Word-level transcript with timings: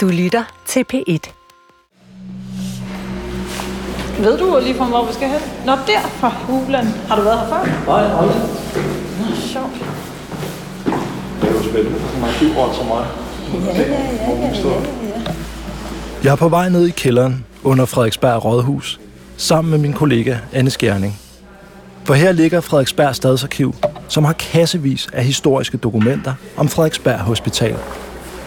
Du 0.00 0.08
lytter 0.08 0.44
til 0.66 0.84
P1. 0.92 1.32
Ved 4.22 4.38
du 4.38 4.58
lige 4.62 4.74
fra 4.74 4.84
hvor 4.84 5.06
vi 5.06 5.12
skal 5.12 5.28
hen? 5.28 5.40
Nå, 5.66 5.72
der 5.72 6.00
fra 6.20 6.28
hulen. 6.28 6.86
Har 7.08 7.16
du 7.16 7.22
været 7.22 7.38
her 7.40 7.48
før? 7.48 7.86
Nej, 7.86 8.20
aldrig. 8.20 8.42
Nå, 9.20 9.36
sjovt. 9.36 9.72
Det 11.40 11.48
er 11.48 11.52
jo 11.52 11.62
spændende 11.62 11.98
for 12.00 12.08
så 12.08 12.18
mange 12.20 12.34
byråd 12.40 12.74
som 12.74 12.86
mig. 12.86 13.06
Ja, 13.52 13.82
ja, 13.82 13.88
ja, 13.88 13.92
ja, 13.92 14.38
ja, 14.38 14.76
ja. 15.08 15.32
Jeg 16.24 16.32
er 16.32 16.36
på 16.36 16.48
vej 16.48 16.68
ned 16.68 16.86
i 16.86 16.90
kælderen 16.90 17.44
under 17.64 17.84
Frederiksberg 17.84 18.44
Rådhus, 18.44 19.00
sammen 19.36 19.70
med 19.70 19.78
min 19.78 19.92
kollega 19.92 20.36
Anne 20.52 20.70
Skjerning. 20.70 21.18
For 22.04 22.14
her 22.14 22.32
ligger 22.32 22.60
Frederiksberg 22.60 23.16
Stadsarkiv, 23.16 23.74
som 24.08 24.24
har 24.24 24.32
kassevis 24.32 25.08
af 25.12 25.24
historiske 25.24 25.76
dokumenter 25.76 26.34
om 26.56 26.68
Frederiksberg 26.68 27.18
Hospital. 27.18 27.76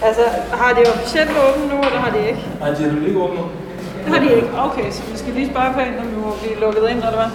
Altså, 0.08 0.22
har 0.62 0.72
de 0.78 0.82
officielt 0.94 1.32
åbent 1.46 1.66
nu, 1.74 1.78
eller 1.88 2.00
har 2.06 2.12
de 2.18 2.22
ikke? 2.28 2.40
Nej, 2.60 2.70
de 2.70 2.84
er 2.86 2.92
jo 2.94 3.06
ikke 3.08 3.20
åbnet. 3.26 3.44
Det 4.06 4.14
har 4.14 4.20
de 4.24 4.36
ikke. 4.36 4.48
Okay, 4.68 4.92
så 4.92 5.02
vi 5.12 5.18
skal 5.18 5.34
lige 5.34 5.50
spørge 5.52 5.74
pænt, 5.78 5.96
om 6.02 6.06
vi 6.12 6.18
må 6.26 6.30
blive 6.42 6.56
lukket 6.64 6.84
ind, 6.92 6.98
eller 7.08 7.20
hvad? 7.22 7.32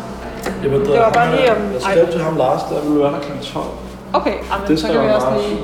Jeg 0.63 0.71
ved, 0.73 0.81
Det 0.81 1.01
var 1.01 1.11
bare 1.13 1.37
lige 1.37 1.51
om- 1.53 1.63
Jeg 1.75 1.81
skrev 1.83 2.07
til 2.13 2.21
ham 2.23 2.37
Lars, 2.37 2.63
der 2.71 2.81
ville 2.85 3.01
være 3.05 3.13
der 3.13 3.19
kl. 3.21 3.33
12. 3.53 3.65
Okay, 4.13 4.35
jamen, 4.51 4.67
Det 4.69 4.81
så 4.81 4.87
kan 4.87 4.95
vi 5.03 5.09
også 5.09 5.27
lige... 5.41 5.59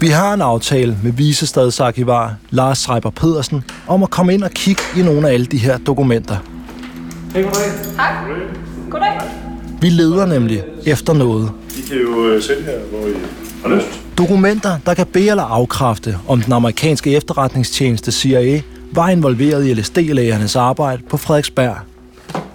Vi 0.00 0.08
har 0.08 0.34
en 0.34 0.42
aftale 0.42 0.96
med 1.04 1.12
visestadsarkivar 1.12 2.34
Lars 2.50 2.78
Schreiber 2.78 3.10
Pedersen 3.10 3.64
om 3.88 4.02
at 4.02 4.10
komme 4.10 4.34
ind 4.34 4.42
og 4.44 4.50
kigge 4.50 4.82
i 4.96 5.02
nogle 5.02 5.28
af 5.28 5.32
alle 5.32 5.46
de 5.46 5.58
her 5.58 5.78
dokumenter. 5.78 6.36
Hej, 7.32 7.42
goddag. 7.42 7.60
Hej. 7.96 8.12
Goddag. 8.90 9.20
Vi 9.80 9.88
leder 9.88 10.26
nemlig 10.26 10.62
efter 10.86 11.12
noget. 11.12 11.50
I 11.78 11.80
kan 11.88 11.96
jo 11.96 12.28
øh, 12.28 12.42
sætte 12.42 12.62
her, 12.62 12.78
hvor 12.90 13.08
I 13.08 13.12
har 13.62 13.76
lyst. 13.76 14.00
Dokumenter, 14.18 14.78
der 14.86 14.94
kan 14.94 15.06
bede 15.06 15.30
eller 15.30 15.42
afkræfte, 15.42 16.16
om 16.28 16.40
den 16.40 16.52
amerikanske 16.52 17.16
efterretningstjeneste 17.16 18.12
CIA 18.12 18.60
var 18.92 19.08
involveret 19.08 19.66
i 19.66 19.74
LSD-lægernes 19.74 20.56
arbejde 20.56 21.02
på 21.10 21.16
Frederiksberg. 21.16 21.76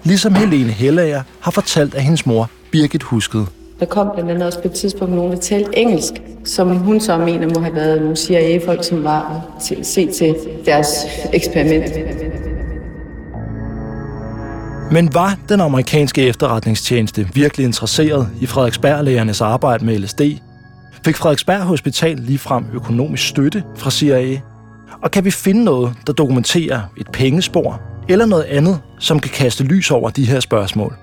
Ligesom 0.04 0.34
Helene 0.34 0.72
Hellager 0.72 1.22
har 1.40 1.50
fortalt, 1.50 1.94
at 1.94 2.02
hendes 2.02 2.26
mor 2.26 2.50
Birgit 2.70 3.02
huskede. 3.02 3.46
Der 3.80 3.86
kom 3.86 4.08
blandt 4.14 4.30
andet 4.30 4.46
også 4.46 4.62
på 4.62 4.68
et 4.68 4.74
tidspunkt 4.74 5.14
nogen, 5.14 5.32
der 5.32 5.38
talte 5.38 5.78
engelsk, 5.78 6.12
som 6.44 6.76
hun 6.76 7.00
så 7.00 7.18
mener 7.18 7.48
må 7.54 7.60
have 7.60 7.74
været 7.74 8.00
nogle 8.00 8.16
CIA-folk, 8.16 8.84
som 8.84 9.04
var 9.04 9.44
til 9.66 9.84
se 9.84 10.06
til 10.12 10.34
deres 10.66 10.88
eksperiment. 11.32 12.43
Men 14.92 15.14
var 15.14 15.36
den 15.48 15.60
amerikanske 15.60 16.22
efterretningstjeneste 16.22 17.28
virkelig 17.34 17.64
interesseret 17.66 18.28
i 18.40 18.46
Frederiksberg-lægernes 18.46 19.40
arbejde 19.40 19.84
med 19.84 19.98
LSD? 19.98 20.20
Fik 21.04 21.16
Frederiksberg 21.16 21.60
Hospital 21.60 22.16
ligefrem 22.16 22.64
økonomisk 22.74 23.28
støtte 23.28 23.62
fra 23.76 23.90
CIA? 23.90 24.40
Og 25.02 25.10
kan 25.10 25.24
vi 25.24 25.30
finde 25.30 25.64
noget, 25.64 25.92
der 26.06 26.12
dokumenterer 26.12 26.80
et 26.96 27.08
pengespor, 27.12 27.80
eller 28.08 28.26
noget 28.26 28.44
andet, 28.44 28.80
som 28.98 29.20
kan 29.20 29.30
kaste 29.30 29.64
lys 29.64 29.90
over 29.90 30.10
de 30.10 30.24
her 30.24 30.40
spørgsmål? 30.40 30.94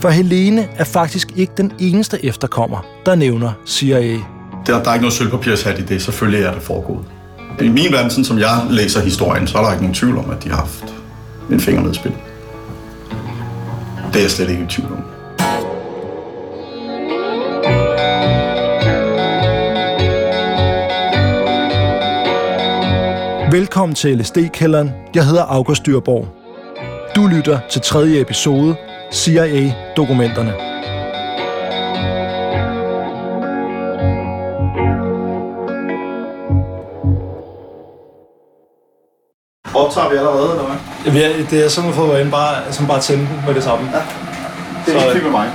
For 0.00 0.08
Helene 0.08 0.68
er 0.76 0.84
faktisk 0.84 1.32
ikke 1.36 1.52
den 1.56 1.72
eneste 1.78 2.24
efterkommer, 2.24 2.86
der 3.06 3.14
nævner 3.14 3.52
CIA. 3.66 4.18
Der, 4.66 4.82
der 4.82 4.90
er 4.90 4.94
ikke 4.94 5.02
noget 5.02 5.12
sølvpapirshat 5.12 5.78
i 5.78 5.82
det. 5.82 6.02
Selvfølgelig 6.02 6.44
er 6.44 6.52
det 6.52 6.62
foregået. 6.62 7.04
I 7.60 7.68
min 7.68 7.92
verden, 7.92 8.10
sådan 8.10 8.24
som 8.24 8.38
jeg 8.38 8.66
læser 8.70 9.00
historien, 9.00 9.46
så 9.46 9.58
er 9.58 9.62
der 9.62 9.70
ikke 9.70 9.82
nogen 9.82 9.94
tvivl 9.94 10.18
om, 10.18 10.30
at 10.30 10.44
de 10.44 10.48
har 10.48 10.56
haft 10.56 10.94
en 11.50 11.60
finger 11.60 11.82
med 11.82 11.94
spil. 11.94 12.12
Det 14.16 14.22
er 14.22 14.24
jeg 14.24 14.30
slet 14.30 14.50
ikke 14.50 14.62
i 14.62 14.66
tvivl 14.66 14.92
om. 14.92 15.02
Velkommen 23.52 23.94
til 23.94 24.18
LSD-kælderen. 24.18 24.90
Jeg 25.14 25.26
hedder 25.26 25.42
August 25.42 25.86
Dyrborg. 25.86 26.28
Du 27.16 27.26
lytter 27.26 27.58
til 27.70 27.80
tredje 27.80 28.20
episode, 28.20 28.76
CIA-dokumenterne. 29.12 30.52
Optager 39.74 40.10
vi 40.10 40.16
allerede, 40.16 40.50
eller 40.50 40.66
hvad? 40.66 40.85
Ja, 41.06 41.32
det 41.50 41.64
er 41.64 41.68
sådan 41.68 41.92
for 41.92 42.12
at 42.12 42.30
bare, 42.30 42.72
som 42.72 42.86
bare 42.86 43.00
tænde 43.00 43.28
med 43.46 43.54
det 43.54 43.62
samme. 43.62 43.86
Ja. 43.92 44.00
Det 44.86 44.96
er 44.96 45.00
Så- 45.00 45.10
ikke 45.12 45.22
med 45.22 45.30
mig. 45.30 45.50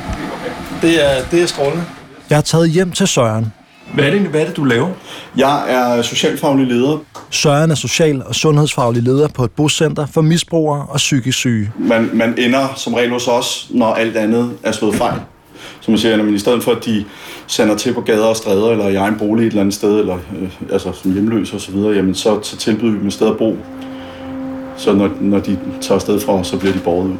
Det 0.81 1.06
er, 1.06 1.24
det 1.31 1.41
er 1.41 1.46
strålende. 1.46 1.84
Jeg 2.29 2.38
har 2.38 2.41
taget 2.41 2.69
hjem 2.69 2.91
til 2.91 3.07
Søren. 3.07 3.53
Hvad 3.94 4.06
er 4.06 4.12
det, 4.12 4.22
hvad 4.22 4.41
er 4.41 4.46
det 4.46 4.57
du 4.57 4.63
laver? 4.63 4.90
Jeg 5.38 5.63
er 5.74 6.01
socialfaglig 6.01 6.68
leder. 6.68 6.97
Søren 7.30 7.72
er 7.72 7.75
social- 7.75 8.24
og 8.25 8.35
sundhedsfaglig 8.35 9.03
leder 9.03 9.28
på 9.28 9.44
et 9.44 9.51
boscenter 9.51 10.06
for 10.13 10.22
misbrugere 10.22 10.85
og 10.90 10.97
psykisk 10.97 11.38
syge. 11.38 11.72
Man, 11.80 12.09
man 12.13 12.35
ender 12.38 12.68
som 12.75 12.94
regel 12.94 13.12
hos 13.12 13.28
os, 13.28 13.68
når 13.69 13.94
alt 13.94 14.18
andet 14.18 14.51
er 14.63 14.72
slået 14.72 14.96
fejl. 14.96 15.19
Som 15.81 15.91
man 15.91 16.00
siger, 16.00 16.18
men 16.24 16.35
i 16.35 16.40
stedet 16.40 16.63
for 16.63 16.72
at 16.72 16.85
de 16.85 17.06
sender 17.47 17.78
til 17.78 17.94
på 17.94 18.01
gader 18.01 18.25
og 18.25 18.35
stræder, 18.35 18.69
eller 18.72 18.88
i 18.88 18.96
egen 18.96 19.16
bolig 19.18 19.44
et 19.44 19.47
eller 19.47 19.62
andet 19.62 19.75
sted, 19.75 20.00
eller 20.00 20.16
øh, 20.41 20.50
altså 20.72 20.91
som 21.01 21.13
hjemløse 21.13 21.56
osv., 21.56 21.75
jamen 21.75 22.16
så, 22.16 22.40
så 22.44 22.57
tilbyder 22.57 22.91
vi 22.91 22.97
dem 23.00 23.07
et 23.07 23.13
sted 23.13 23.28
at 23.28 23.38
bo. 23.38 23.57
Så 24.81 24.94
når, 24.94 25.09
når 25.22 25.40
de 25.40 25.59
tager 25.81 25.96
afsted 25.96 26.19
fra 26.19 26.44
så 26.44 26.58
bliver 26.58 26.74
de 26.74 26.80
båret 26.80 27.06
ud. 27.06 27.16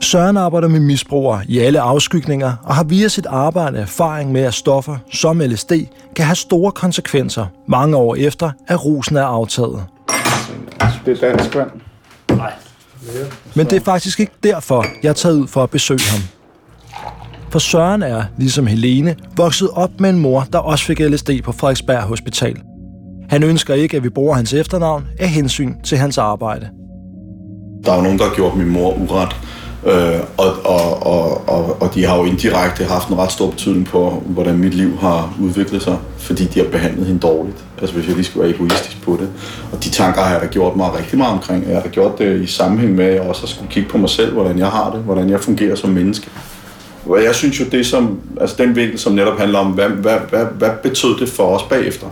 Søren 0.00 0.36
arbejder 0.36 0.68
med 0.68 0.80
misbrugere 0.80 1.42
i 1.48 1.58
alle 1.58 1.80
afskygninger 1.80 2.52
og 2.62 2.74
har 2.74 2.84
via 2.84 3.08
sit 3.08 3.26
arbejde 3.26 3.78
erfaring 3.78 4.32
med, 4.32 4.40
at 4.40 4.54
stoffer 4.54 4.96
som 5.12 5.40
LSD 5.40 5.72
kan 6.16 6.24
have 6.24 6.36
store 6.36 6.72
konsekvenser 6.72 7.46
mange 7.68 7.96
år 7.96 8.14
efter, 8.14 8.50
at 8.66 8.84
rusen 8.84 9.16
er 9.16 9.24
aftaget. 9.24 9.84
Det 11.06 11.22
er 11.22 11.30
dansk 11.30 11.54
vand. 11.54 11.70
Men 13.54 13.66
det 13.66 13.72
er 13.72 13.84
faktisk 13.84 14.20
ikke 14.20 14.32
derfor, 14.42 14.86
jeg 15.02 15.08
er 15.08 15.12
taget 15.12 15.40
ud 15.40 15.46
for 15.46 15.62
at 15.62 15.70
besøge 15.70 16.00
ham. 16.10 16.20
For 17.50 17.58
Søren 17.58 18.02
er, 18.02 18.22
ligesom 18.38 18.66
Helene, 18.66 19.16
vokset 19.36 19.70
op 19.72 20.00
med 20.00 20.10
en 20.10 20.18
mor, 20.18 20.46
der 20.52 20.58
også 20.58 20.84
fik 20.84 21.00
LSD 21.00 21.30
på 21.44 21.52
Frederiksberg 21.52 22.02
Hospital. 22.02 22.56
Han 23.34 23.42
ønsker 23.42 23.74
ikke, 23.74 23.96
at 23.96 24.04
vi 24.04 24.08
bruger 24.08 24.34
hans 24.34 24.52
efternavn 24.52 25.06
af 25.18 25.28
hensyn 25.28 25.74
til 25.84 25.98
hans 25.98 26.18
arbejde. 26.18 26.68
Der 27.84 27.92
er 27.92 27.96
jo 27.96 28.02
nogen, 28.02 28.18
der 28.18 28.24
har 28.24 28.34
gjort 28.34 28.56
min 28.56 28.68
mor 28.68 28.92
uret. 28.92 29.36
Øh, 29.86 30.20
og, 30.36 30.46
og, 30.64 31.06
og, 31.06 31.48
og, 31.48 31.82
og 31.82 31.94
de 31.94 32.04
har 32.04 32.16
jo 32.16 32.24
indirekte 32.24 32.84
haft 32.84 33.08
en 33.08 33.18
ret 33.18 33.32
stor 33.32 33.50
betydning 33.50 33.86
på, 33.86 34.22
hvordan 34.26 34.58
mit 34.58 34.74
liv 34.74 34.96
har 34.98 35.36
udviklet 35.40 35.82
sig, 35.82 35.98
fordi 36.18 36.44
de 36.44 36.58
har 36.58 36.66
behandlet 36.66 37.06
hende 37.06 37.20
dårligt. 37.20 37.56
Altså 37.80 37.96
hvis 37.96 38.06
jeg 38.06 38.14
lige 38.14 38.24
skulle 38.24 38.46
være 38.46 38.54
egoistisk 38.54 39.02
på 39.02 39.18
det. 39.20 39.28
Og 39.72 39.84
de 39.84 39.90
tanker 39.90 40.22
har 40.22 40.32
jeg 40.32 40.40
da 40.40 40.46
gjort 40.46 40.76
mig 40.76 40.98
rigtig 40.98 41.18
meget 41.18 41.32
omkring. 41.32 41.66
Jeg 41.66 41.74
har 41.74 41.82
da 41.82 41.88
gjort 41.88 42.18
det 42.18 42.42
i 42.42 42.46
sammenhæng 42.46 42.94
med, 42.94 43.04
at 43.04 43.14
jeg 43.14 43.22
også 43.22 43.40
har 43.40 43.48
skulle 43.48 43.70
kigge 43.70 43.88
på 43.88 43.98
mig 43.98 44.10
selv, 44.10 44.32
hvordan 44.32 44.58
jeg 44.58 44.68
har 44.68 44.90
det, 44.90 45.00
hvordan 45.00 45.30
jeg 45.30 45.40
fungerer 45.40 45.74
som 45.74 45.90
menneske. 45.90 46.28
Og 47.06 47.24
jeg 47.24 47.34
synes 47.34 47.60
jo, 47.60 47.64
det 47.72 47.86
som, 47.86 48.20
altså 48.40 48.56
den 48.58 48.76
vinkel, 48.76 48.98
som 48.98 49.12
netop 49.12 49.38
handler 49.38 49.58
om, 49.58 49.66
hvad, 49.66 49.88
hvad, 49.88 50.18
hvad, 50.30 50.44
hvad 50.58 50.70
betød 50.82 51.18
det 51.20 51.28
for 51.28 51.44
os 51.44 51.62
bagefter? 51.62 52.06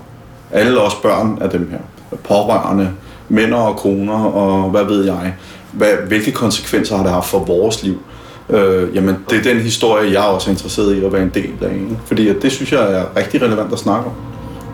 Alle 0.53 0.81
os 0.81 0.95
børn 0.95 1.39
af 1.41 1.51
dem 1.51 1.71
her. 1.71 1.79
Pårørende, 2.25 2.91
mænd 3.29 3.55
og 3.55 3.77
koner, 3.77 4.25
og 4.25 4.71
hvad 4.71 4.85
ved 4.85 5.05
jeg. 5.05 5.35
Hvad, 5.73 5.93
hvilke 6.09 6.33
konsekvenser 6.33 6.97
har 6.97 7.03
det 7.03 7.13
haft 7.13 7.29
for 7.29 7.39
vores 7.39 7.83
liv? 7.83 8.03
Øh, 8.51 8.97
jamen, 8.97 9.17
det 9.31 9.39
er 9.39 9.43
den 9.43 9.63
historie, 9.63 10.13
jeg 10.13 10.23
også 10.23 10.51
er 10.51 10.53
interesseret 10.53 10.95
i 10.95 11.05
at 11.05 11.13
være 11.13 11.23
en 11.23 11.31
del 11.35 11.51
af. 11.61 11.75
Ikke? 11.75 11.99
Fordi 12.07 12.29
at 12.29 12.37
det 12.43 12.53
synes 12.53 12.73
jeg 12.73 12.93
er 12.93 13.05
rigtig 13.17 13.43
relevant 13.43 13.73
at 13.73 13.79
snakke 13.79 14.07
om. 14.07 14.13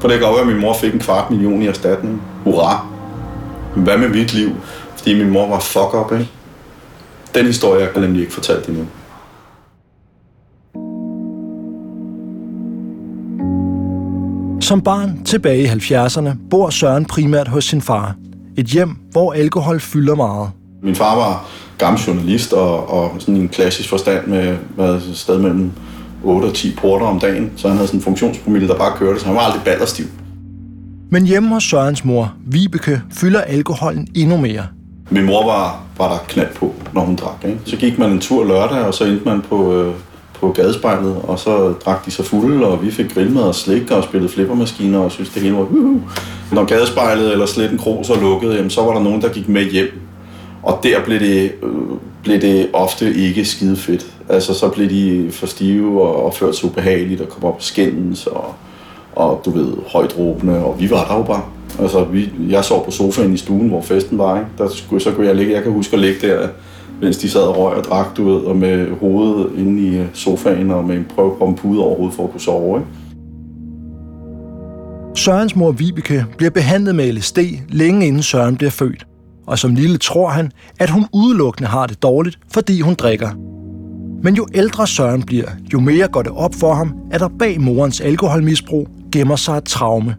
For 0.00 0.08
det 0.08 0.18
kan 0.18 0.26
godt 0.26 0.36
være, 0.36 0.46
at 0.46 0.52
min 0.52 0.60
mor 0.60 0.74
fik 0.74 0.94
en 0.94 1.00
kvart 1.00 1.30
million 1.30 1.62
i 1.62 1.66
erstatning. 1.66 2.22
Hurra! 2.44 2.86
Hvad 3.76 3.98
med 3.98 4.08
mit 4.08 4.34
liv? 4.34 4.50
Fordi 4.96 5.14
min 5.18 5.30
mor 5.30 5.48
var 5.48 5.60
fuck 5.60 5.94
up, 5.94 6.12
ikke? 6.12 6.30
Den 7.34 7.46
historie 7.46 7.88
er 7.94 8.00
nemlig 8.00 8.20
ikke 8.20 8.32
fortalt 8.32 8.68
endnu. 8.68 8.86
Som 14.68 14.80
barn 14.80 15.24
tilbage 15.24 15.62
i 15.62 15.66
70'erne 15.66 16.28
bor 16.50 16.70
Søren 16.70 17.04
primært 17.04 17.48
hos 17.48 17.64
sin 17.64 17.82
far. 17.82 18.14
Et 18.56 18.66
hjem, 18.66 18.96
hvor 19.10 19.32
alkohol 19.32 19.80
fylder 19.80 20.14
meget. 20.14 20.50
Min 20.82 20.94
far 20.94 21.16
var 21.16 21.48
gammel 21.78 22.02
journalist 22.02 22.52
og, 22.52 22.90
og 22.90 23.14
sådan 23.18 23.36
en 23.36 23.48
klassisk 23.48 23.88
forstand 23.88 24.26
med 24.26 24.56
hvad, 24.74 25.00
sted 25.14 25.38
mellem 25.38 25.72
8 26.24 26.46
og 26.46 26.54
10 26.54 26.76
porter 26.76 27.06
om 27.06 27.20
dagen. 27.20 27.52
Så 27.56 27.68
han 27.68 27.76
havde 27.76 27.88
sådan 27.88 28.00
en 28.00 28.04
funktionspromille, 28.04 28.68
der 28.68 28.76
bare 28.76 28.96
kørte, 28.96 29.20
så 29.20 29.26
han 29.26 29.34
var 29.34 29.40
aldrig 29.40 29.62
ballerstiv. 29.64 30.06
Men 31.10 31.26
hjemme 31.26 31.48
hos 31.48 31.64
Sørens 31.64 32.04
mor, 32.04 32.34
Vibeke, 32.46 33.02
fylder 33.12 33.40
alkoholen 33.40 34.08
endnu 34.14 34.36
mere. 34.36 34.66
Min 35.10 35.24
mor 35.24 35.46
var, 35.46 35.82
var 35.98 36.08
der 36.08 36.18
knald 36.28 36.54
på, 36.54 36.74
når 36.92 37.00
hun 37.00 37.16
drak. 37.16 37.44
Ikke? 37.44 37.58
Så 37.64 37.76
gik 37.76 37.98
man 37.98 38.10
en 38.10 38.20
tur 38.20 38.44
lørdag, 38.44 38.84
og 38.84 38.94
så 38.94 39.04
endte 39.04 39.24
man 39.24 39.42
på, 39.42 39.74
øh, 39.74 39.94
på 40.40 40.52
gadespejlet, 40.52 41.16
og 41.22 41.38
så 41.38 41.72
drak 41.84 42.06
de 42.06 42.10
sig 42.10 42.24
fulde, 42.24 42.66
og 42.66 42.84
vi 42.84 42.90
fik 42.90 43.14
grillmad 43.14 43.42
og 43.42 43.54
slik 43.54 43.90
og 43.90 44.04
spillede 44.04 44.32
flippermaskiner, 44.32 44.98
og 44.98 45.12
synes 45.12 45.28
det 45.28 45.42
hele 45.42 45.54
var 45.54 45.62
uhuh. 45.62 46.00
Når 46.52 46.64
gadespejlet 46.64 47.32
eller 47.32 47.46
Sletten 47.46 47.78
Kro 47.78 48.04
så 48.04 48.20
lukkede, 48.20 48.56
jamen, 48.56 48.70
så 48.70 48.82
var 48.82 48.92
der 48.92 49.02
nogen, 49.02 49.22
der 49.22 49.28
gik 49.28 49.48
med 49.48 49.70
hjem. 49.70 50.00
Og 50.62 50.80
der 50.82 51.04
blev 51.04 51.20
det, 51.20 51.52
øh, 51.62 51.70
blev 52.22 52.40
det 52.40 52.68
ofte 52.72 53.14
ikke 53.14 53.44
skide 53.44 53.76
fedt. 53.76 54.06
Altså, 54.28 54.54
så 54.54 54.68
blev 54.68 54.90
de 54.90 55.28
for 55.32 55.46
stive 55.46 56.02
og 56.02 56.26
opført 56.26 56.56
så 56.56 56.66
ubehageligt 56.66 57.20
og 57.20 57.28
kom 57.28 57.44
op 57.44 57.54
og 57.54 57.62
skændes 57.62 58.26
og, 58.26 58.54
og 59.12 59.42
du 59.44 59.50
ved, 59.50 59.72
højt 59.86 60.18
råbende, 60.18 60.64
og 60.64 60.76
vi 60.80 60.90
var 60.90 61.04
der 61.04 61.16
jo 61.16 61.22
bare. 61.22 61.42
Altså, 61.80 62.04
vi, 62.04 62.30
jeg 62.48 62.64
sov 62.64 62.84
på 62.84 62.90
sofaen 62.90 63.34
i 63.34 63.36
stuen, 63.36 63.68
hvor 63.68 63.82
festen 63.82 64.18
var, 64.18 64.38
ikke? 64.38 64.50
Der 64.58 64.68
skulle, 64.68 65.02
så 65.02 65.10
kunne 65.10 65.26
jeg 65.26 65.34
ligge, 65.34 65.54
jeg 65.54 65.62
kan 65.62 65.72
huske 65.72 65.94
at 65.94 66.00
ligge 66.00 66.28
der, 66.28 66.48
mens 67.02 67.16
de 67.16 67.30
sad 67.30 67.40
og 67.40 67.56
røg 67.56 67.76
og 67.76 67.84
drak, 67.84 68.16
du 68.16 68.24
ved, 68.24 68.40
og 68.40 68.56
med 68.56 68.90
hovedet 69.00 69.50
inde 69.56 69.82
i 69.82 69.96
øh, 69.96 70.06
sofaen, 70.12 70.70
og 70.70 70.84
med 70.84 70.96
en 70.96 71.06
prøve 71.14 71.36
på 71.38 71.44
en 71.44 71.54
pude 71.54 71.84
over 71.84 71.96
hovedet 71.96 72.14
for 72.14 72.24
at 72.24 72.30
kunne 72.30 72.40
sove, 72.40 72.78
ikke? 72.78 72.90
Sørens 75.14 75.56
mor 75.56 75.72
Vibeke 75.72 76.24
bliver 76.36 76.50
behandlet 76.50 76.94
med 76.94 77.12
LSD 77.12 77.38
længe 77.68 78.06
inden 78.06 78.22
Søren 78.22 78.56
bliver 78.56 78.70
født. 78.70 79.06
Og 79.46 79.58
som 79.58 79.74
lille 79.74 79.98
tror 79.98 80.28
han, 80.28 80.50
at 80.80 80.90
hun 80.90 81.06
udelukkende 81.14 81.68
har 81.68 81.86
det 81.86 82.02
dårligt, 82.02 82.38
fordi 82.52 82.80
hun 82.80 82.94
drikker. 82.94 83.30
Men 84.22 84.34
jo 84.34 84.46
ældre 84.54 84.86
Søren 84.86 85.22
bliver, 85.22 85.48
jo 85.72 85.80
mere 85.80 86.08
går 86.08 86.22
det 86.22 86.32
op 86.32 86.54
for 86.54 86.74
ham, 86.74 86.94
at 87.10 87.20
der 87.20 87.28
bag 87.38 87.60
morens 87.60 88.00
alkoholmisbrug 88.00 88.88
gemmer 89.12 89.36
sig 89.36 89.56
et 89.56 89.64
traume. 89.64 90.16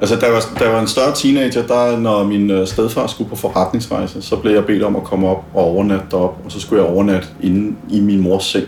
Altså, 0.00 0.16
da 0.16 0.26
jeg 0.26 0.34
var, 0.34 0.42
da 0.58 0.64
jeg 0.64 0.72
var 0.72 0.80
en 0.80 0.88
større 0.88 1.14
teenager, 1.14 1.66
der, 1.66 1.98
når 1.98 2.24
min 2.24 2.50
øh, 2.50 2.66
stedfar 2.66 3.06
skulle 3.06 3.30
på 3.30 3.36
forretningsrejse, 3.36 4.22
så 4.22 4.36
blev 4.36 4.52
jeg 4.52 4.66
bedt 4.66 4.82
om 4.82 4.96
at 4.96 5.04
komme 5.04 5.28
op 5.28 5.44
og 5.54 5.64
overnatte 5.64 6.06
derop, 6.10 6.38
og 6.44 6.52
så 6.52 6.60
skulle 6.60 6.82
jeg 6.82 6.92
overnatte 6.92 7.28
inde 7.42 7.76
i 7.90 8.00
min 8.00 8.20
mors 8.20 8.44
seng. 8.44 8.66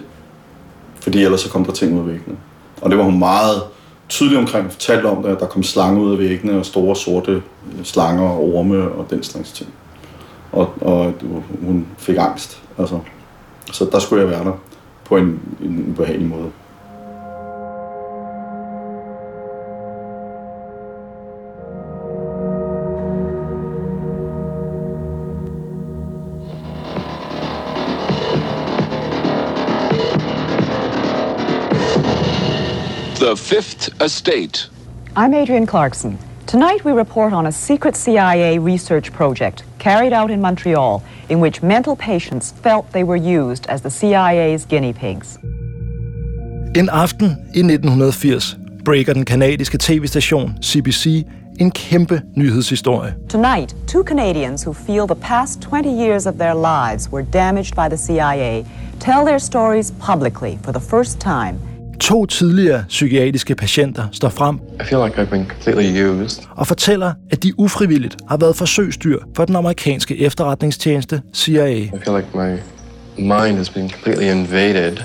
Fordi 1.01 1.25
ellers 1.25 1.41
så 1.41 1.51
kom 1.51 1.65
der 1.65 1.73
ting 1.73 1.95
ud 1.95 1.99
af 1.99 2.07
væggene. 2.07 2.37
Og 2.81 2.91
det 2.91 2.99
var 2.99 3.05
hun 3.05 3.19
meget 3.19 3.63
tydelig 4.09 4.39
omkring, 4.39 4.71
fortalte 4.71 5.07
om, 5.07 5.25
at 5.25 5.41
der 5.41 5.47
kom 5.47 5.63
slange 5.63 6.01
ud 6.01 6.13
af 6.13 6.19
væggene, 6.19 6.59
og 6.59 6.67
store 6.67 6.97
sorte 6.97 7.33
øh, 7.33 7.85
slanger 7.85 8.29
og 8.29 8.55
orme 8.55 8.83
og 8.91 9.07
den 9.11 9.23
slags 9.23 9.53
ting. 9.53 9.71
Og, 10.53 10.71
og 10.81 11.13
hun 11.67 11.87
fik 11.99 12.17
angst. 12.19 12.63
Altså. 12.79 12.99
Så 13.73 13.89
der 13.93 13.99
skulle 13.99 14.23
jeg 14.23 14.31
være 14.31 14.45
der 14.45 14.53
på 15.05 15.17
en, 15.17 15.41
en 15.65 15.87
ubehagelig 15.89 16.29
måde. 16.29 16.51
Estate. 34.03 34.69
I'm 35.15 35.33
Adrienne 35.33 35.67
Clarkson. 35.67 36.19
Tonight 36.47 36.85
we 36.85 36.91
report 36.91 37.33
on 37.33 37.47
a 37.47 37.53
secret 37.53 37.97
CIA 37.97 38.59
research 38.59 39.13
project 39.13 39.65
carried 39.79 40.13
out 40.13 40.29
in 40.29 40.41
Montreal 40.41 41.03
in 41.29 41.39
which 41.39 41.63
mental 41.63 41.95
patients 41.95 42.53
felt 42.63 42.91
they 42.93 43.05
were 43.05 43.17
used 43.17 43.67
as 43.69 43.83
the 43.83 43.91
CIA's 43.91 44.65
guinea 44.67 44.93
pigs. 44.93 45.39
En 46.75 46.89
aften 46.89 47.27
i 47.55 47.63
1980 47.63 48.57
breaker 48.85 49.13
den 49.13 49.25
kanadiske 49.25 49.79
tv-station 49.79 50.59
CBC 50.63 51.25
en 51.61 51.71
kæmpe 51.71 52.23
nyhedshistorie. 52.37 53.15
Tonight, 53.29 53.77
two 53.87 54.05
Canadians 54.05 54.65
who 54.65 54.73
feel 54.75 55.07
the 55.07 55.21
past 55.21 55.61
20 55.61 55.89
years 55.89 56.27
of 56.27 56.35
their 56.35 56.55
lives 56.55 57.13
were 57.13 57.27
damaged 57.33 57.75
by 57.75 57.89
the 57.89 57.97
CIA 57.97 58.65
tell 59.01 59.25
their 59.25 59.39
stories 59.39 59.93
publicly 60.07 60.59
for 60.65 60.73
the 60.73 60.81
first 60.81 61.21
time 61.21 61.72
To 62.03 62.27
tidligere 62.27 62.85
psykiatriske 62.89 63.55
patienter 63.55 64.05
står 64.13 64.29
frem 64.29 64.57
I 64.57 64.85
feel 64.85 65.05
like 65.05 65.23
I've 65.23 65.31
been 65.31 65.47
completely 65.49 66.05
used. 66.05 66.43
og 66.51 66.67
fortæller, 66.67 67.13
at 67.31 67.43
de 67.43 67.61
ufrivilligt 67.61 68.17
har 68.29 68.37
været 68.37 68.57
forsøgsdyr 68.57 69.19
for 69.37 69.45
den 69.45 69.57
amerikanske 69.57 70.19
efterretningstjeneste 70.21 71.23
CIA. 71.35 71.69
I 71.69 71.91
feel 72.05 72.17
like 72.17 72.29
my 72.35 72.59
mind 73.19 73.57
has 73.57 73.71
been 73.71 73.91
completely 73.91 74.25
invaded. 74.25 74.99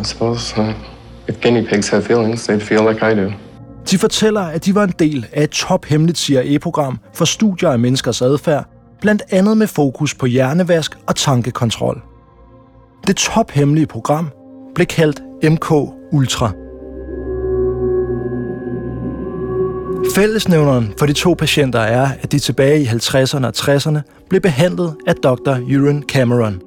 I 0.00 0.04
suppose 0.04 0.60
uh, 0.60 0.68
if 1.28 1.40
guinea 1.40 1.62
pigs 1.62 1.88
had 1.88 2.02
feelings, 2.02 2.46
they'd 2.48 2.60
feel 2.60 2.88
like 2.88 3.12
I 3.12 3.24
do. 3.24 3.32
De 3.90 3.98
fortæller, 3.98 4.40
at 4.42 4.64
de 4.64 4.74
var 4.74 4.84
en 4.84 4.94
del 4.98 5.26
af 5.32 5.42
et 5.42 5.50
tophemmeligt 5.50 6.18
CIA-program 6.18 6.98
for 7.14 7.24
studier 7.24 7.70
af 7.70 7.78
menneskers 7.78 8.22
adfærd, 8.22 8.64
blandt 9.00 9.22
andet 9.30 9.56
med 9.56 9.66
fokus 9.66 10.14
på 10.14 10.26
hjernevask 10.26 10.98
og 11.06 11.16
tankekontrol. 11.16 12.02
Det 13.06 13.16
tophemmelige 13.16 13.86
program 13.86 14.30
blev 14.74 14.86
kaldt 14.86 15.22
MK 15.44 15.70
Ultra. 16.12 16.52
Fællesnævneren 20.14 20.94
for 20.98 21.06
de 21.06 21.12
to 21.12 21.34
patienter 21.34 21.78
er, 21.78 22.08
at 22.22 22.32
de 22.32 22.38
tilbage 22.38 22.80
i 22.80 22.86
50'erne 22.86 23.46
og 23.46 23.52
60'erne 23.56 24.26
blev 24.28 24.40
behandlet 24.40 24.96
af 25.06 25.14
Dr. 25.14 25.56
Ewan 25.70 26.02
Cameron. 26.08 26.60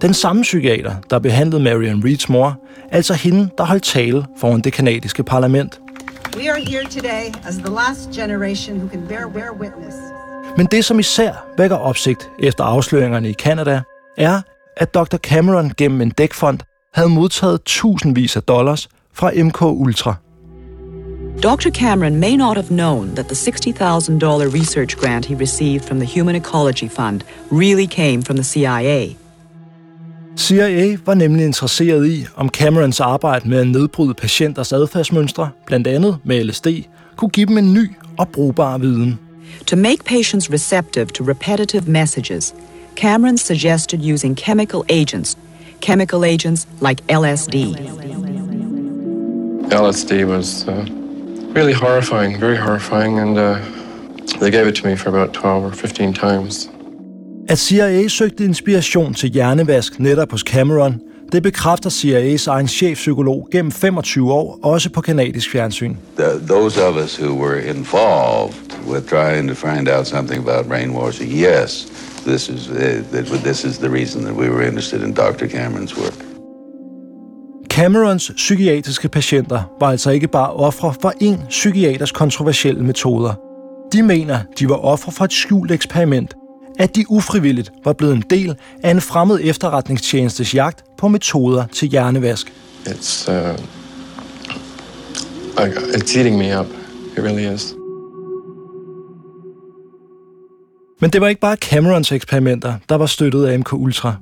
Den 0.00 0.14
samme 0.14 0.42
psykiater, 0.42 0.94
der 1.10 1.18
behandlede 1.18 1.62
Marion 1.62 2.04
Reeds 2.04 2.28
mor, 2.28 2.60
altså 2.92 3.14
hende, 3.14 3.48
der 3.58 3.64
holdt 3.64 3.82
tale 3.82 4.24
foran 4.40 4.60
det 4.60 4.72
kanadiske 4.72 5.24
parlament. 5.24 5.80
We 6.36 6.50
are 6.50 6.60
here 6.60 6.84
today 6.84 7.34
as 7.48 7.54
the 7.54 7.74
last 7.74 8.10
generation 8.14 8.78
who 8.78 8.88
can 8.88 9.06
bear, 9.08 9.28
bear 9.28 9.52
witness. 9.60 9.96
Men 10.56 10.66
det, 10.66 10.84
som 10.84 10.98
især 10.98 11.46
vækker 11.58 11.76
opsigt 11.76 12.30
efter 12.42 12.64
afsløringerne 12.64 13.30
i 13.30 13.32
Kanada, 13.32 13.80
er, 14.18 14.40
at 14.76 14.94
Dr. 14.94 15.16
Cameron 15.16 15.72
gennem 15.76 16.00
en 16.00 16.10
dækfond 16.10 16.58
havde 16.94 17.08
modtaget 17.08 17.62
tusindvis 17.64 18.36
af 18.36 18.42
dollars 18.42 18.88
fra 19.12 19.30
MK 19.42 19.62
Ultra. 19.62 20.14
Dr. 21.42 21.70
Cameron 21.70 22.16
may 22.16 22.36
not 22.36 22.56
have 22.56 22.68
known 22.68 23.14
that 23.14 23.26
the 23.26 23.34
$60,000 23.34 24.54
research 24.60 24.96
grant 24.96 25.26
he 25.26 25.34
received 25.34 25.84
from 25.84 26.00
the 26.00 26.20
Human 26.20 26.36
Ecology 26.36 26.88
Fund 26.88 27.20
really 27.52 27.86
came 27.86 28.22
from 28.22 28.36
the 28.36 28.44
CIA. 28.44 29.06
CIA 30.36 30.96
var 31.06 31.14
nemlig 31.14 31.44
interesseret 31.44 32.06
i, 32.06 32.26
om 32.36 32.48
Camerons 32.48 33.00
arbejde 33.00 33.48
med 33.48 33.58
at 33.58 33.68
nedbryde 33.68 34.14
patienters 34.14 34.72
adfærdsmønstre, 34.72 35.50
blandt 35.66 35.86
andet 35.86 36.18
med 36.24 36.44
LSD, 36.44 36.66
kunne 37.16 37.30
give 37.30 37.46
dem 37.46 37.58
en 37.58 37.74
ny 37.74 37.90
og 38.18 38.28
brugbar 38.28 38.78
viden. 38.78 39.18
To 39.66 39.76
make 39.76 40.04
patients 40.04 40.52
receptive 40.52 41.06
to 41.06 41.24
repetitive 41.28 41.82
messages, 41.86 42.54
Cameron 42.96 43.38
suggested 43.38 44.12
using 44.12 44.38
chemical 44.38 44.80
agents, 44.88 45.38
chemical 45.84 46.24
agents 46.24 46.66
like 46.80 47.02
LSD. 47.08 47.76
LSD 49.70 50.24
was 50.24 50.66
uh, 50.68 50.86
really 51.54 51.74
horrifying, 51.74 52.40
very 52.40 52.56
horrifying, 52.56 53.18
and 53.18 53.36
uh, 53.38 53.58
they 54.40 54.50
gave 54.50 54.66
it 54.66 54.74
to 54.76 54.86
me 54.86 54.96
for 54.96 55.10
about 55.10 55.32
12 55.34 55.64
or 55.64 55.72
15 55.72 56.14
times. 56.14 56.70
At 57.48 57.58
CIA 57.58 58.08
søgte 58.08 58.44
inspiration 58.44 59.14
til 59.14 59.30
hjernevask 59.30 59.98
netop 59.98 60.30
hos 60.30 60.42
Cameron, 60.42 61.00
det 61.32 61.42
bekræfter 61.42 61.90
CIA's 61.90 62.48
egen 62.48 62.68
chefpsykolog 62.68 63.48
gennem 63.52 63.72
25 63.72 64.32
år, 64.32 64.58
også 64.62 64.90
på 64.90 65.00
kanadisk 65.00 65.50
fjernsyn. 65.50 65.94
The, 66.16 66.46
those 66.48 66.86
of 66.86 66.96
us 67.04 67.16
who 67.16 67.34
were 67.44 67.60
involved 67.60 68.54
with 68.88 69.08
trying 69.08 69.48
to 69.48 69.54
find 69.54 69.88
out 69.88 70.06
something 70.06 70.48
about 70.48 70.66
brainwashing, 70.68 71.32
yes, 71.32 71.86
this 72.26 72.48
is 72.48 72.68
uh, 72.68 72.76
that 73.12 73.26
this 73.44 73.64
is 73.64 73.78
the 73.78 73.90
reason 73.90 74.22
that 74.24 74.34
we 74.34 74.48
were 74.48 74.66
interested 74.66 75.02
in 75.02 75.14
Dr. 75.14 75.46
Cameron's 75.46 75.96
work. 76.00 76.24
Camerons 77.70 78.32
psykiatriske 78.36 79.08
patienter 79.08 79.62
var 79.80 79.90
altså 79.90 80.10
ikke 80.10 80.28
bare 80.28 80.52
ofre 80.52 80.94
for 81.02 81.12
en 81.20 81.38
psykiaters 81.48 82.12
kontroversielle 82.12 82.84
metoder. 82.84 83.34
De 83.92 84.02
mener, 84.02 84.38
de 84.58 84.68
var 84.68 84.76
ofre 84.76 85.12
for 85.12 85.24
et 85.24 85.32
skjult 85.32 85.70
eksperiment, 85.70 86.34
at 86.78 86.96
de 86.96 87.10
ufrivilligt 87.10 87.70
var 87.84 87.92
blevet 87.92 88.14
en 88.14 88.24
del 88.30 88.56
af 88.82 88.90
en 88.90 89.00
fremmed 89.00 89.40
efterretningstjenestes 89.42 90.54
jagt 90.54 90.84
på 90.98 91.08
metoder 91.08 91.66
til 91.66 91.88
hjernevask. 91.88 92.52
It's 92.86 93.30
uh, 93.30 93.54
it's 95.94 96.16
eating 96.16 96.38
me 96.38 96.60
up. 96.60 96.66
It 97.16 97.24
really 97.24 97.54
is. 97.54 97.74
Men 101.00 101.10
det 101.10 101.20
var 101.20 101.28
ikke 101.28 101.40
bare 101.40 101.56
Camerons 101.56 102.12
eksperimenter, 102.12 102.74
der 102.88 102.94
var 102.94 103.06
støttet 103.06 103.46
af 103.46 103.58
MK 103.58 103.72
Ultra. 103.72 104.16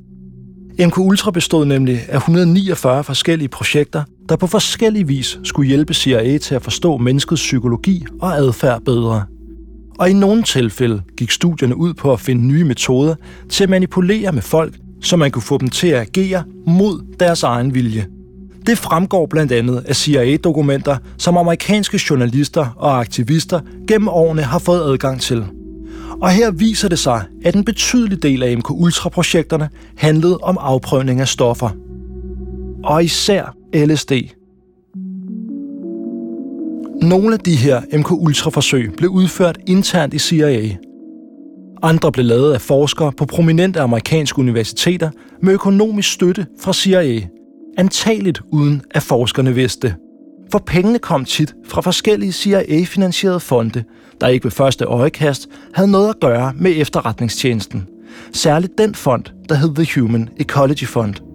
MK 0.87 0.99
Ultra 0.99 1.31
bestod 1.31 1.65
nemlig 1.65 2.01
af 2.09 2.17
149 2.17 3.05
forskellige 3.05 3.49
projekter, 3.49 4.05
der 4.29 4.37
på 4.37 4.47
forskellig 4.47 5.09
vis 5.09 5.39
skulle 5.45 5.69
hjælpe 5.69 5.95
CIA 5.95 6.39
til 6.39 6.55
at 6.55 6.63
forstå 6.63 6.97
menneskets 6.97 7.43
psykologi 7.43 8.05
og 8.21 8.37
adfærd 8.37 8.81
bedre. 8.85 9.25
Og 10.03 10.11
i 10.11 10.13
nogle 10.13 10.43
tilfælde 10.43 11.03
gik 11.17 11.31
studierne 11.31 11.77
ud 11.77 11.95
på 11.95 12.13
at 12.13 12.21
finde 12.21 12.47
nye 12.47 12.65
metoder 12.65 13.15
til 13.49 13.65
at 13.65 13.71
manipulere 13.71 14.33
med 14.33 14.43
folk, 14.43 14.75
så 15.01 15.17
man 15.17 15.31
kunne 15.31 15.43
få 15.43 15.59
dem 15.59 15.69
til 15.69 15.87
at 15.87 16.01
agere 16.01 16.45
mod 16.67 17.17
deres 17.21 17.43
egen 17.43 17.75
vilje. 17.75 18.07
Det 18.67 18.79
fremgår 18.79 19.27
blandt 19.27 19.53
andet 19.53 19.85
af 19.89 19.97
CIA-dokumenter, 19.97 20.97
som 21.19 21.37
amerikanske 21.37 22.01
journalister 22.11 22.67
og 22.77 23.01
aktivister 23.01 23.61
gennem 23.89 24.09
årene 24.09 24.43
har 24.43 24.59
fået 24.59 24.81
adgang 24.81 25.21
til. 25.21 25.45
Og 26.23 26.31
her 26.31 26.51
viser 26.51 26.89
det 26.89 26.99
sig, 26.99 27.25
at 27.45 27.55
en 27.55 27.65
betydelig 27.65 28.23
del 28.23 28.43
af 28.43 28.57
MK 28.57 28.71
Ultra-projekterne 28.71 29.69
handlede 29.97 30.39
om 30.43 30.59
afprøvning 30.61 31.21
af 31.21 31.29
stoffer. 31.29 31.71
Og 32.85 33.05
især 33.05 33.57
LSD. 33.75 34.13
Nogle 37.03 37.35
af 37.35 37.41
de 37.41 37.57
her 37.57 37.83
MK 37.99 38.11
Ultra-forsøg 38.11 38.93
blev 38.97 39.11
udført 39.11 39.59
internt 39.67 40.15
i 40.15 40.19
CIA. 40.19 40.77
Andre 41.83 42.13
blev 42.13 42.27
lavet 42.27 42.55
af 42.55 42.61
forskere 42.61 43.13
på 43.13 43.27
prominente 43.27 43.81
amerikanske 43.81 44.39
universiteter 44.39 45.11
med 45.43 45.53
økonomisk 45.53 46.13
støtte 46.13 46.47
fra 46.61 46.73
CIA. 46.73 47.21
Antageligt 47.79 48.43
uden 48.51 48.83
at 48.91 49.03
forskerne 49.03 49.55
vidste. 49.55 49.95
For 50.53 50.59
pengene 50.59 50.99
kom 50.99 51.25
tit 51.25 51.55
fra 51.67 51.81
forskellige 51.81 52.33
CIA-finansierede 52.33 53.41
fonde, 53.41 53.85
der 54.21 54.29
ikke 54.29 54.45
ved 54.45 54.51
første 54.51 54.85
øjekast 54.85 55.49
havde 55.75 55.91
noget 55.91 56.09
at 56.09 56.21
gøre 56.21 56.53
med 56.57 56.73
efterretningstjenesten. 56.77 57.87
Særligt 58.33 58.79
den 58.79 58.95
fond, 58.95 59.25
der 59.49 59.55
hed 59.55 59.75
The 59.75 60.01
Human 60.01 60.29
Ecology 60.37 60.87
Fund. 60.87 61.32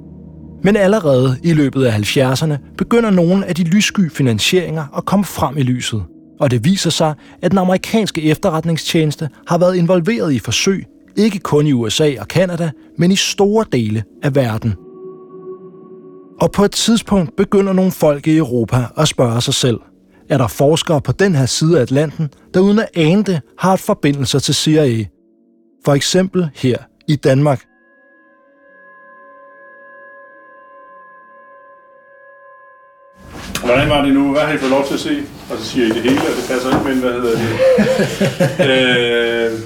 Men 0.67 0.75
allerede 0.75 1.37
i 1.43 1.53
løbet 1.53 1.85
af 1.85 1.99
70'erne 1.99 2.53
begynder 2.77 3.09
nogle 3.09 3.45
af 3.45 3.55
de 3.55 3.63
lyssky 3.63 4.11
finansieringer 4.11 4.97
at 4.97 5.05
komme 5.05 5.25
frem 5.25 5.57
i 5.57 5.61
lyset. 5.61 6.03
Og 6.39 6.51
det 6.51 6.65
viser 6.65 6.89
sig, 6.89 7.13
at 7.41 7.51
den 7.51 7.57
amerikanske 7.57 8.21
efterretningstjeneste 8.21 9.29
har 9.47 9.57
været 9.57 9.75
involveret 9.75 10.33
i 10.33 10.39
forsøg, 10.39 10.85
ikke 11.17 11.39
kun 11.39 11.67
i 11.67 11.73
USA 11.73 12.13
og 12.19 12.27
Kanada, 12.27 12.71
men 12.97 13.11
i 13.11 13.15
store 13.15 13.65
dele 13.71 14.03
af 14.23 14.35
verden. 14.35 14.75
Og 16.41 16.51
på 16.51 16.65
et 16.65 16.71
tidspunkt 16.71 17.35
begynder 17.35 17.73
nogle 17.73 17.91
folk 17.91 18.27
i 18.27 18.37
Europa 18.37 18.85
at 18.97 19.07
spørge 19.07 19.41
sig 19.41 19.53
selv, 19.53 19.79
er 20.29 20.37
der 20.37 20.47
forskere 20.47 21.01
på 21.01 21.11
den 21.11 21.35
her 21.35 21.45
side 21.45 21.77
af 21.77 21.81
Atlanten, 21.81 22.29
der 22.53 22.59
uden 22.59 22.79
at 22.79 22.89
ane 22.95 23.23
det 23.23 23.41
har 23.59 23.73
et 23.73 23.79
forbindelser 23.79 24.39
til 24.39 24.55
CIA. 24.55 25.05
For 25.85 25.93
eksempel 25.93 26.49
her 26.55 26.77
i 27.07 27.15
Danmark. 27.15 27.63
Hvordan 33.67 33.89
var 33.89 34.01
det 34.05 34.13
nu? 34.13 34.31
Hvad 34.31 34.41
har 34.41 34.53
I 34.53 34.57
fået 34.57 34.71
lov 34.71 34.87
til 34.87 34.93
at 34.93 34.99
se? 34.99 35.23
Og 35.51 35.57
så 35.59 35.65
siger 35.65 35.85
I 35.85 35.89
det 35.89 36.01
hele, 36.01 36.19
og 36.19 36.35
det 36.37 36.45
passer 36.51 36.69
ikke, 36.69 36.89
men 36.89 36.99
hvad 36.99 37.11
hedder 37.11 37.37
det? 37.37 37.49
øh, 39.53 39.59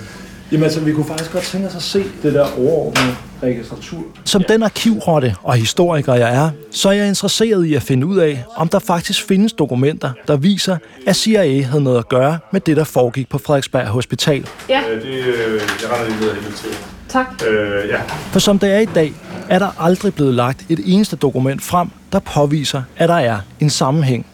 Jamen 0.51 0.63
altså, 0.63 0.79
vi 0.79 0.93
kunne 0.93 1.05
faktisk 1.05 1.31
godt 1.31 1.43
tænke 1.43 1.67
os 1.67 1.75
at 1.75 1.81
se 1.81 2.03
det 2.23 2.33
der 2.33 2.45
overordnede 2.59 3.15
registratur. 3.43 4.03
Som 4.25 4.43
den 4.47 4.63
arkivrotte 4.63 5.35
og 5.43 5.53
historiker 5.53 6.13
jeg 6.13 6.35
er, 6.35 6.49
så 6.71 6.89
er 6.89 6.93
jeg 6.93 7.07
interesseret 7.07 7.65
i 7.65 7.73
at 7.73 7.81
finde 7.81 8.07
ud 8.07 8.17
af, 8.17 8.43
om 8.55 8.67
der 8.67 8.79
faktisk 8.79 9.27
findes 9.27 9.53
dokumenter, 9.53 10.11
der 10.27 10.37
viser, 10.37 10.77
at 11.07 11.15
CIA 11.15 11.63
havde 11.63 11.83
noget 11.83 11.97
at 11.97 12.09
gøre 12.09 12.39
med 12.51 12.61
det, 12.61 12.77
der 12.77 12.83
foregik 12.83 13.29
på 13.29 13.37
Frederiksberg 13.37 13.87
Hospital. 13.87 14.47
Ja. 14.69 14.81
øh, 14.89 15.01
det, 15.01 15.07
øh, 15.07 15.61
jeg 15.81 15.91
render 15.91 16.07
lige 16.07 16.33
ned 16.33 16.53
til. 16.57 16.69
Tak. 17.09 17.27
Øh, 17.49 17.89
ja. 17.89 18.01
For 18.31 18.39
som 18.39 18.59
det 18.59 18.71
er 18.71 18.79
i 18.79 18.85
dag, 18.85 19.13
er 19.51 19.59
der 19.59 19.69
aldrig 19.79 20.13
blevet 20.13 20.33
lagt 20.33 20.65
et 20.69 20.79
eneste 20.85 21.15
dokument 21.15 21.63
frem, 21.63 21.89
der 22.11 22.19
påviser, 22.19 22.81
at 22.97 23.09
der 23.09 23.15
er 23.15 23.37
en 23.59 23.69
sammenhæng. 23.69 24.25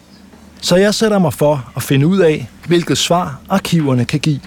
Så 0.60 0.76
jeg 0.76 0.94
sætter 0.94 1.18
mig 1.18 1.32
for 1.32 1.70
at 1.76 1.82
finde 1.82 2.06
ud 2.06 2.18
af, 2.18 2.48
hvilket 2.66 2.98
svar 2.98 3.40
arkiverne 3.48 4.04
kan 4.04 4.20
give. 4.20 4.40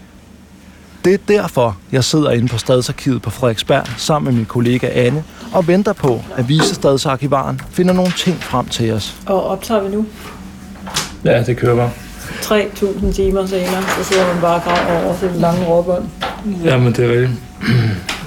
Det 1.05 1.13
er 1.13 1.17
derfor, 1.27 1.77
jeg 1.91 2.03
sidder 2.03 2.31
inde 2.31 2.47
på 2.47 2.57
Stadsarkivet 2.57 3.21
på 3.21 3.29
Frederiksberg 3.29 3.83
sammen 3.97 4.31
med 4.31 4.37
min 4.37 4.45
kollega 4.45 4.87
Anne 4.87 5.23
og 5.53 5.67
venter 5.67 5.93
på, 5.93 6.23
at 6.37 6.49
visestadsarkivaren 6.49 7.61
finder 7.69 7.93
nogle 7.93 8.11
ting 8.17 8.43
frem 8.43 8.65
til 8.65 8.93
os. 8.93 9.15
Og 9.25 9.47
optager 9.47 9.83
vi 9.83 9.95
nu? 9.95 10.05
Ja, 11.25 11.43
det 11.43 11.57
kører 11.57 11.75
bare. 11.75 11.91
3.000 12.41 13.13
timer 13.13 13.45
senere, 13.45 13.83
så 13.83 14.03
sidder 14.03 14.33
man 14.33 14.41
bare 14.41 14.55
og 14.55 14.61
graver 14.63 15.05
over 15.05 15.17
til 15.17 15.29
det 15.29 15.37
lange 15.37 15.65
råbånd. 15.65 16.05
Jamen, 16.63 16.93
det 16.93 17.05
er 17.05 17.11
rigtigt. 17.11 17.31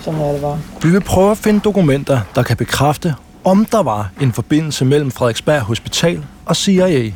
Er 0.07 0.33
det 0.33 0.41
bare. 0.41 0.59
Vi 0.83 0.91
vil 0.91 1.01
prøve 1.01 1.31
at 1.31 1.39
finde 1.39 1.61
dokumenter, 1.61 2.21
der 2.35 2.43
kan 2.43 2.57
bekræfte, 2.57 3.15
om 3.45 3.65
der 3.65 3.83
var 3.83 4.11
en 4.21 4.33
forbindelse 4.33 4.85
mellem 4.85 5.11
Frederiksberg 5.11 5.61
Hospital 5.61 6.25
og 6.47 6.57
CIA. 6.57 7.13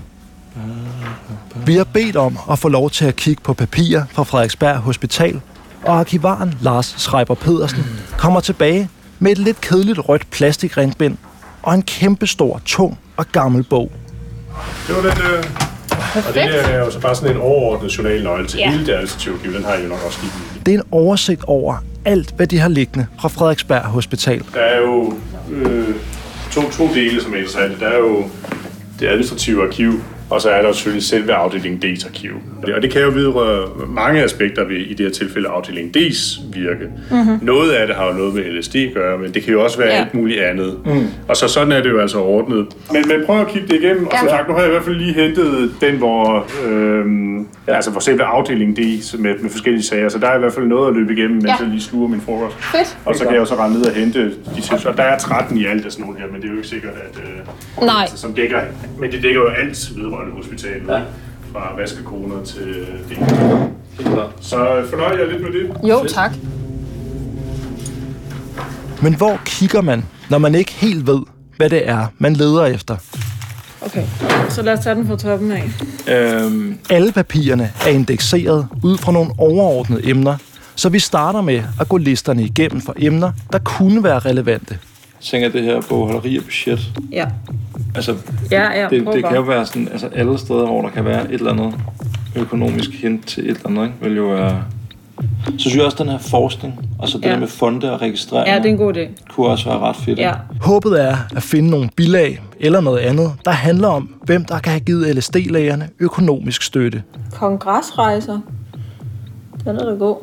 Vi 1.67 1.75
har 1.77 1.85
bedt 1.85 2.17
om 2.17 2.39
at 2.51 2.59
få 2.59 2.69
lov 2.69 2.91
til 2.91 3.05
at 3.05 3.17
kigge 3.17 3.43
på 3.43 3.55
papirer 3.55 4.05
fra 4.13 4.23
Frederiksberg 4.23 4.77
Hospital, 4.77 5.41
og 5.85 5.99
arkivaren 5.99 6.55
Lars 6.61 6.95
Schreiber 6.99 7.35
Pedersen 7.35 7.85
kommer 8.19 8.41
tilbage 8.41 8.89
med 9.19 9.33
et 9.33 9.39
lidt 9.39 9.61
kedeligt 9.61 10.09
rødt 10.09 10.31
plastikrindbind 10.31 11.17
og 11.63 11.75
en 11.75 11.83
kæmpestor, 11.83 12.61
tung 12.67 12.99
og 13.17 13.27
gammel 13.33 13.63
bog. 13.65 13.93
Det 14.87 14.97
var 14.97 15.01
den, 15.03 15.11
øh, 15.11 15.45
og 16.29 16.35
det 16.35 16.75
er 16.75 16.79
jo 16.79 16.91
så 16.91 17.01
bare 17.01 17.15
sådan 17.15 17.37
en 17.37 17.43
overordnet 17.43 17.99
journalnøgle 17.99 18.47
til 18.49 18.59
Ja. 18.59 18.71
hele 18.71 18.87
det 18.87 18.93
administrative 18.93 19.35
arkiv. 19.35 19.53
Den 19.53 19.65
har 19.65 19.75
I 19.75 19.83
jo 19.83 19.89
nok 19.89 19.99
også 20.07 20.19
i. 20.23 20.27
Det 20.67 20.75
er 20.75 20.79
en 20.79 20.85
oversigt 20.91 21.45
over 21.45 21.77
alt, 22.09 22.35
hvad 22.37 22.47
de 22.47 22.59
har 22.59 22.69
liggende 22.69 23.07
fra 23.21 23.29
Frederiksberg 23.29 23.81
Hospital. 23.83 24.43
Der 24.55 24.61
er 24.61 24.81
jo 24.81 25.15
øh, 25.53 25.89
to, 26.53 26.61
to 26.71 26.89
dele, 26.95 27.21
som 27.21 27.33
er 27.33 27.37
interessante. 27.37 27.77
Der 27.81 27.87
er 27.87 27.99
jo 27.99 28.25
det 29.01 29.07
administrative 29.07 29.67
arkiv, 29.67 29.93
og 30.31 30.41
så 30.41 30.51
er 30.51 30.63
der 30.63 30.73
selvfølgelig 30.73 31.05
selve 31.05 31.33
afdeling 31.33 31.85
D's 31.85 32.07
arkiv. 32.09 32.31
Og 32.77 32.83
det 32.83 32.91
kan 32.93 33.03
jo 33.03 33.09
videre 33.09 33.69
mange 33.89 34.23
aspekter 34.23 34.65
ved, 34.65 34.77
i 34.77 34.95
det 34.95 35.07
her 35.07 35.13
tilfælde, 35.13 35.49
afdeling 35.49 35.97
D's 35.97 36.41
virke. 36.53 36.87
Mm-hmm. 37.11 37.39
Noget 37.43 37.71
af 37.73 37.87
det 37.87 37.97
har 37.97 38.07
jo 38.07 38.13
noget 38.13 38.35
med 38.35 38.43
LSD 38.45 38.77
at 38.77 38.95
gøre, 38.95 39.19
men 39.19 39.35
det 39.35 39.43
kan 39.43 39.53
jo 39.53 39.65
også 39.65 39.79
være 39.79 39.89
Ja. 39.89 39.95
ja. 39.95 40.01
alt 40.01 40.15
muligt 40.15 40.41
andet. 40.41 40.75
Mm. 40.87 41.07
Og 41.29 41.37
så 41.37 41.49
sådan 41.49 41.73
er 41.73 41.83
det 41.83 41.91
jo 41.91 41.99
altså 42.01 42.19
ordnet. 42.19 42.67
Men, 42.93 43.09
men 43.09 43.17
prøv 43.27 43.41
at 43.41 43.49
kigge 43.49 43.69
det 43.69 43.75
igennem, 43.83 44.07
og 44.07 44.13
som 44.19 44.29
Ja. 44.29 44.37
sagt, 44.37 44.49
nu 44.49 44.55
har 44.55 44.61
jeg 44.61 44.69
i 44.69 44.73
hvert 44.73 44.85
fald 44.85 44.97
lige 44.97 45.13
hentet 45.15 45.71
den, 45.81 45.97
hvor, 45.97 46.47
øh, 46.69 47.05
altså 47.75 47.93
for 47.93 48.01
selve 48.01 48.23
afdeling 48.23 48.77
D 48.77 48.79
med, 49.19 49.39
med 49.43 49.51
forskellige 49.51 49.83
sager, 49.83 50.09
så 50.09 50.19
der 50.19 50.27
er 50.29 50.37
i 50.37 50.39
hvert 50.39 50.53
fald 50.53 50.67
noget 50.67 50.89
at 50.89 50.95
løbe 50.95 51.13
igennem, 51.13 51.35
mens 51.37 51.45
Ja. 51.47 51.55
jeg 51.61 51.69
lige 51.69 51.81
sluger 51.83 52.09
min 52.09 52.21
frokost. 52.21 52.57
Fedt. 52.61 52.99
Og 53.05 53.15
så 53.17 53.23
kan 53.25 53.33
jeg 53.33 53.41
jo 53.41 53.45
så 53.45 53.55
rende 53.55 53.79
ned 53.79 53.87
og 53.87 53.95
hente 53.95 54.25
de 54.57 54.61
tilsvar. 54.61 54.93
Der 54.93 55.03
er 55.03 55.19
13 55.19 55.57
i 55.59 55.65
alt 55.67 55.87
af 55.87 55.93
sådan 55.93 56.05
nogle 56.07 56.21
her, 56.21 56.27
men 56.27 56.37
det 56.37 56.45
er 56.45 56.51
jo 56.51 56.57
ikke 56.57 56.69
sikkert, 56.69 56.93
at... 56.93 57.17
Øh, 57.81 57.87
Nej. 57.87 57.95
altså, 58.03 58.17
som 58.19 58.33
dækker, 58.35 58.61
men 59.01 59.13
det 59.13 59.23
dækker 59.23 59.41
jo 59.41 59.49
alt 59.49 59.91
vedrørende 59.97 60.33
hospitalet. 60.37 60.89
Ja. 60.89 61.01
Fra 61.53 61.75
vaskekoner 61.77 62.43
til 62.45 62.87
det. 63.09 63.19
Så 64.41 64.77
øh, 64.77 64.89
fornøjer 64.89 65.19
jeg 65.19 65.29
lidt 65.29 65.43
med 65.43 65.51
det. 65.53 65.89
Jo, 65.89 66.05
tak. 66.09 66.33
Men 69.03 69.15
hvor 69.17 69.41
kigger 69.45 69.81
man, 69.83 70.05
når 70.31 70.39
man 70.39 70.55
ikke 70.55 70.73
helt 70.73 71.07
ved, 71.07 71.21
hvad 71.57 71.71
det 71.71 71.89
er, 71.89 72.07
man 72.19 72.33
leder 72.33 72.65
efter? 72.67 72.97
Okay, 73.81 74.05
så 74.49 74.63
lad 74.63 74.73
os 74.73 74.81
tage 74.81 74.95
den 74.95 75.07
fra 75.07 75.17
toppen 75.17 75.53
af. 75.53 75.71
Øhm. 76.09 76.79
Alle 76.91 77.13
papirerne 77.13 77.71
er 77.87 77.89
indekseret 77.89 78.69
ud 78.83 78.99
fra 78.99 79.13
nogle 79.13 79.31
overordnede 79.39 80.09
emner, 80.11 80.37
så 80.75 80.89
vi 80.89 80.99
starter 80.99 81.41
med 81.41 81.63
at 81.81 81.89
gå 81.89 81.97
listerne 81.97 82.43
igennem 82.45 82.81
for 82.81 82.95
emner, 82.99 83.33
der 83.53 83.59
kunne 83.59 84.05
være 84.05 84.19
relevante. 84.19 84.79
Jeg 85.21 85.25
tænker, 85.25 85.49
det 85.49 85.63
her 85.63 85.81
bogholderi 85.89 86.37
og 86.39 86.45
budget. 86.45 86.93
Ja. 87.13 87.27
Altså, 87.95 88.17
Ja, 88.51 88.81
ja, 88.81 88.89
det, 88.89 89.07
det 89.13 89.25
kan 89.25 89.35
jo 89.35 89.43
være 89.43 89.67
sådan, 89.67 89.89
altså 89.93 90.09
alle 90.15 90.39
steder, 90.39 90.67
hvor 90.67 90.83
der 90.83 90.91
kan 90.91 91.05
være 91.05 91.25
et 91.25 91.39
eller 91.39 91.53
andet 91.53 91.75
økonomisk 92.37 92.91
hint 92.91 93.27
til 93.27 93.51
et 93.51 93.57
eller 93.57 93.67
andet, 93.69 93.85
ikke? 93.85 93.95
vil 94.01 94.17
jo 94.17 94.25
være... 94.25 94.65
Så 95.45 95.53
synes 95.59 95.77
jeg 95.77 95.85
også, 95.85 95.97
den 96.03 96.09
her 96.09 96.19
forskning, 96.19 96.75
og 96.99 97.09
så 97.09 97.19
det 97.19 97.25
ja. 97.25 97.31
der 97.31 97.39
med 97.39 97.49
fonde 97.49 97.93
og 97.93 98.03
registrering, 98.03 98.49
Ja, 98.49 98.57
det 98.59 98.65
er 98.67 98.69
en 98.71 98.77
god 98.77 98.97
idé. 98.97 99.25
kunne 99.35 99.47
også 99.47 99.65
være 99.65 99.79
ret 99.79 99.97
fedt. 99.97 100.19
Ja. 100.19 100.33
Håbet 100.61 101.05
er 101.05 101.17
at 101.37 101.43
finde 101.43 101.71
nogle 101.71 101.89
bilag 101.97 102.41
eller 102.61 102.81
noget 102.81 102.99
andet, 102.99 103.33
der 103.45 103.51
handler 103.51 103.89
om, 103.89 104.15
hvem 104.23 104.45
der 104.45 104.59
kan 104.59 104.71
have 104.73 104.81
givet 104.81 105.17
LSD-lægerne 105.17 105.89
økonomisk 105.99 106.63
støtte. 106.63 107.03
Kongresrejser. 107.33 108.41
Den 109.65 109.77
er 109.77 109.85
da 109.85 109.91
god. 109.91 110.17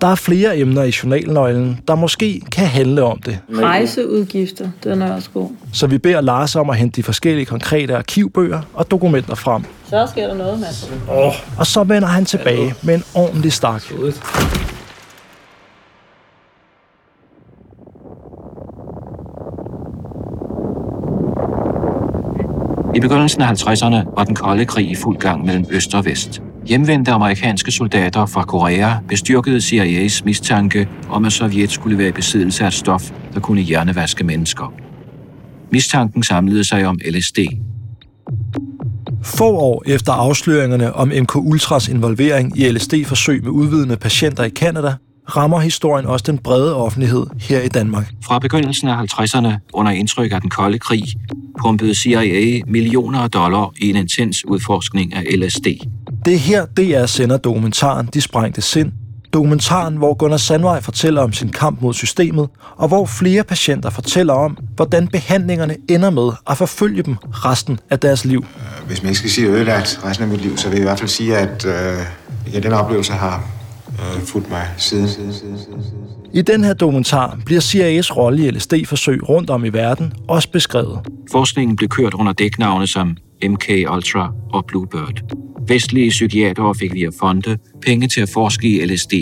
Der 0.00 0.06
er 0.06 0.14
flere 0.14 0.58
emner 0.58 0.82
i 0.82 0.92
journalnøglen, 1.02 1.80
der 1.88 1.94
måske 1.94 2.42
kan 2.52 2.66
handle 2.66 3.02
om 3.02 3.18
det. 3.18 3.38
Rejseudgifter. 3.54 4.68
Den 4.84 5.02
er 5.02 5.12
også 5.12 5.30
god. 5.34 5.48
Så 5.72 5.86
vi 5.86 5.98
beder 5.98 6.20
Lars 6.20 6.56
om 6.56 6.70
at 6.70 6.76
hente 6.76 6.96
de 6.96 7.02
forskellige 7.02 7.46
konkrete 7.46 7.96
arkivbøger 7.96 8.60
og 8.74 8.90
dokumenter 8.90 9.34
frem. 9.34 9.64
Så 9.88 10.06
sker 10.06 10.26
der 10.26 10.34
noget, 10.34 10.60
mand. 10.60 11.00
Oh. 11.10 11.32
Og 11.58 11.66
så 11.66 11.84
vender 11.84 12.08
han 12.08 12.24
tilbage 12.24 12.74
med 12.82 12.94
en 12.94 13.02
ordentlig 13.14 13.52
stak. 13.52 13.82
I 22.94 23.00
begyndelsen 23.00 23.42
af 23.42 23.52
50'erne 23.52 24.14
var 24.16 24.24
den 24.24 24.34
kolde 24.34 24.64
krig 24.64 24.90
i 24.90 24.94
fuld 24.94 25.18
gang 25.18 25.44
mellem 25.44 25.66
øst 25.70 25.94
og 25.94 26.04
vest. 26.04 26.42
Hjemvendte 26.66 27.12
amerikanske 27.12 27.70
soldater 27.70 28.26
fra 28.26 28.42
Korea 28.42 28.90
bestyrkede 29.08 29.58
CIA's 29.58 30.24
mistanke 30.24 30.88
om, 31.10 31.24
at 31.24 31.32
Sovjet 31.32 31.70
skulle 31.70 31.98
være 31.98 32.08
i 32.08 32.12
besiddelse 32.12 32.64
af 32.64 32.68
et 32.68 32.74
stof, 32.74 33.10
der 33.34 33.40
kunne 33.40 33.60
hjernevaske 33.60 34.24
mennesker. 34.24 34.72
Mistanken 35.70 36.22
samlede 36.22 36.68
sig 36.68 36.86
om 36.86 36.98
LSD. 37.10 37.38
Få 39.26 39.50
år 39.50 39.82
efter 39.86 40.12
afsløringerne 40.12 40.92
om 40.92 41.08
MK 41.08 41.36
Ultras 41.36 41.88
involvering 41.88 42.58
i 42.58 42.68
LSD-forsøg 42.68 43.42
med 43.42 43.50
udvidende 43.50 43.96
patienter 43.96 44.44
i 44.44 44.48
Kanada, 44.48 44.94
rammer 45.36 45.60
historien 45.60 46.06
også 46.06 46.24
den 46.26 46.38
brede 46.38 46.76
offentlighed 46.76 47.26
her 47.40 47.60
i 47.60 47.68
Danmark. 47.68 48.12
Fra 48.24 48.38
begyndelsen 48.38 48.88
af 48.88 49.02
50'erne, 49.02 49.68
under 49.72 49.92
indtryk 49.92 50.32
af 50.32 50.40
den 50.40 50.50
kolde 50.50 50.78
krig, 50.78 51.04
pumpede 51.62 51.94
CIA 51.94 52.62
millioner 52.66 53.18
af 53.18 53.30
dollar 53.30 53.72
i 53.80 53.90
en 53.90 53.96
intens 53.96 54.44
udforskning 54.44 55.14
af 55.14 55.24
LSD. 55.36 55.66
Det 56.24 56.34
er 56.34 56.38
her, 56.38 56.66
DR 56.66 57.06
sender 57.06 57.36
dokumentaren 57.36 58.08
De 58.14 58.20
Sprængte 58.20 58.62
Sind. 58.62 58.92
Dokumentaren, 59.32 59.96
hvor 59.96 60.14
Gunnar 60.14 60.36
Sandvej 60.36 60.80
fortæller 60.80 61.22
om 61.22 61.32
sin 61.32 61.48
kamp 61.48 61.82
mod 61.82 61.94
systemet, 61.94 62.48
og 62.76 62.88
hvor 62.88 63.06
flere 63.06 63.44
patienter 63.44 63.90
fortæller 63.90 64.34
om, 64.34 64.58
hvordan 64.76 65.08
behandlingerne 65.08 65.76
ender 65.88 66.10
med 66.10 66.32
at 66.50 66.58
forfølge 66.58 67.02
dem 67.02 67.16
resten 67.30 67.80
af 67.90 68.00
deres 68.00 68.24
liv. 68.24 68.44
Hvis 68.86 69.02
man 69.02 69.08
ikke 69.08 69.18
skal 69.18 69.30
sige 69.30 69.48
ødelagt 69.48 70.00
resten 70.04 70.24
af 70.24 70.30
mit 70.30 70.40
liv, 70.40 70.56
så 70.56 70.68
vil 70.68 70.74
jeg 70.76 70.82
i 70.82 70.88
hvert 70.88 70.98
fald 70.98 71.08
sige, 71.08 71.36
at 71.36 71.64
øh, 71.64 72.52
ja, 72.54 72.60
den 72.60 72.72
oplevelse 72.72 73.12
har 73.12 73.44
øh, 73.88 74.22
fulgt 74.22 74.50
mig 74.50 74.68
siden. 74.76 75.08
I 76.32 76.42
den 76.42 76.64
her 76.64 76.74
dokumentar 76.74 77.38
bliver 77.46 77.60
CIA's 77.60 78.16
rolle 78.16 78.46
i 78.46 78.50
LSD-forsøg 78.50 79.28
rundt 79.28 79.50
om 79.50 79.64
i 79.64 79.68
verden 79.68 80.12
også 80.28 80.50
beskrevet. 80.50 80.98
Forskningen 81.32 81.76
blev 81.76 81.88
kørt 81.88 82.14
under 82.14 82.32
dæknavne 82.32 82.86
som 82.86 83.16
MK 83.44 83.70
Ultra 83.94 84.32
og 84.52 84.64
Bluebird. 84.66 85.20
Vestlige 85.68 86.10
psykiatere 86.10 86.74
fik 86.74 86.94
via 86.94 87.08
fonde 87.20 87.58
penge 87.82 88.08
til 88.08 88.20
at 88.20 88.28
forske 88.28 88.68
i 88.68 88.84
LSD. 88.84 89.12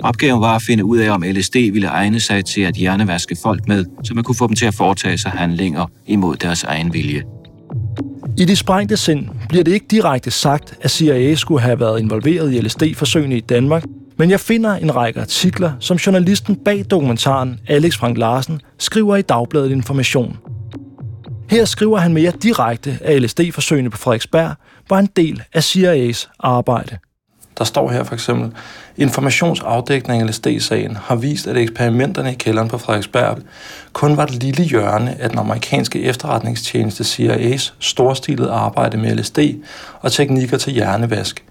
Opgaven 0.00 0.40
var 0.40 0.56
at 0.56 0.62
finde 0.62 0.84
ud 0.84 0.98
af, 0.98 1.10
om 1.10 1.22
LSD 1.22 1.56
ville 1.72 1.88
egne 1.88 2.20
sig 2.20 2.44
til 2.44 2.60
at 2.60 2.74
hjernevaske 2.74 3.36
folk 3.42 3.68
med, 3.68 3.84
så 4.04 4.14
man 4.14 4.24
kunne 4.24 4.34
få 4.34 4.46
dem 4.46 4.56
til 4.56 4.66
at 4.66 4.74
foretage 4.74 5.18
sig 5.18 5.30
handlinger 5.30 5.86
imod 6.06 6.36
deres 6.36 6.64
egen 6.64 6.92
vilje. 6.92 7.22
I 8.38 8.44
det 8.44 8.58
sprængte 8.58 8.96
sind 8.96 9.26
bliver 9.48 9.64
det 9.64 9.72
ikke 9.72 9.86
direkte 9.90 10.30
sagt, 10.30 10.74
at 10.80 10.90
CIA 10.90 11.34
skulle 11.34 11.60
have 11.60 11.80
været 11.80 12.00
involveret 12.00 12.54
i 12.54 12.60
LSD-forsøgene 12.60 13.36
i 13.36 13.40
Danmark, 13.40 13.84
men 14.16 14.30
jeg 14.30 14.40
finder 14.40 14.74
en 14.74 14.96
række 14.96 15.20
artikler, 15.20 15.72
som 15.80 15.96
journalisten 15.96 16.56
bag 16.56 16.84
dokumentaren, 16.90 17.60
Alex 17.68 17.96
Frank 17.96 18.18
Larsen, 18.18 18.60
skriver 18.78 19.16
i 19.16 19.22
Dagbladet 19.22 19.70
Information. 19.70 20.36
Her 21.50 21.64
skriver 21.64 21.98
han 21.98 22.14
mere 22.14 22.32
direkte, 22.42 22.98
at 23.00 23.22
LSD-forsøgene 23.22 23.90
på 23.90 23.96
Frederiksberg 23.96 24.54
var 24.88 24.98
en 24.98 25.08
del 25.16 25.42
af 25.52 25.60
CIA's 25.60 26.28
arbejde. 26.38 26.98
Der 27.58 27.64
står 27.64 27.90
her 27.90 28.04
for 28.04 28.14
eksempel, 28.14 28.52
informationsafdækning 28.96 30.22
af 30.22 30.28
LSD-sagen 30.28 30.96
har 30.96 31.16
vist, 31.16 31.46
at 31.46 31.56
eksperimenterne 31.56 32.32
i 32.32 32.34
kælderen 32.34 32.68
på 32.68 32.78
Frederiksberg 32.78 33.38
kun 33.92 34.16
var 34.16 34.24
et 34.24 34.42
lille 34.42 34.64
hjørne 34.64 35.20
af 35.20 35.30
den 35.30 35.38
amerikanske 35.38 36.02
efterretningstjeneste 36.02 37.04
CIA's 37.04 37.72
storstilede 37.78 38.50
arbejde 38.50 38.96
med 38.96 39.16
LSD 39.16 39.38
og 40.00 40.12
teknikker 40.12 40.58
til 40.58 40.72
hjernevask. 40.72 41.44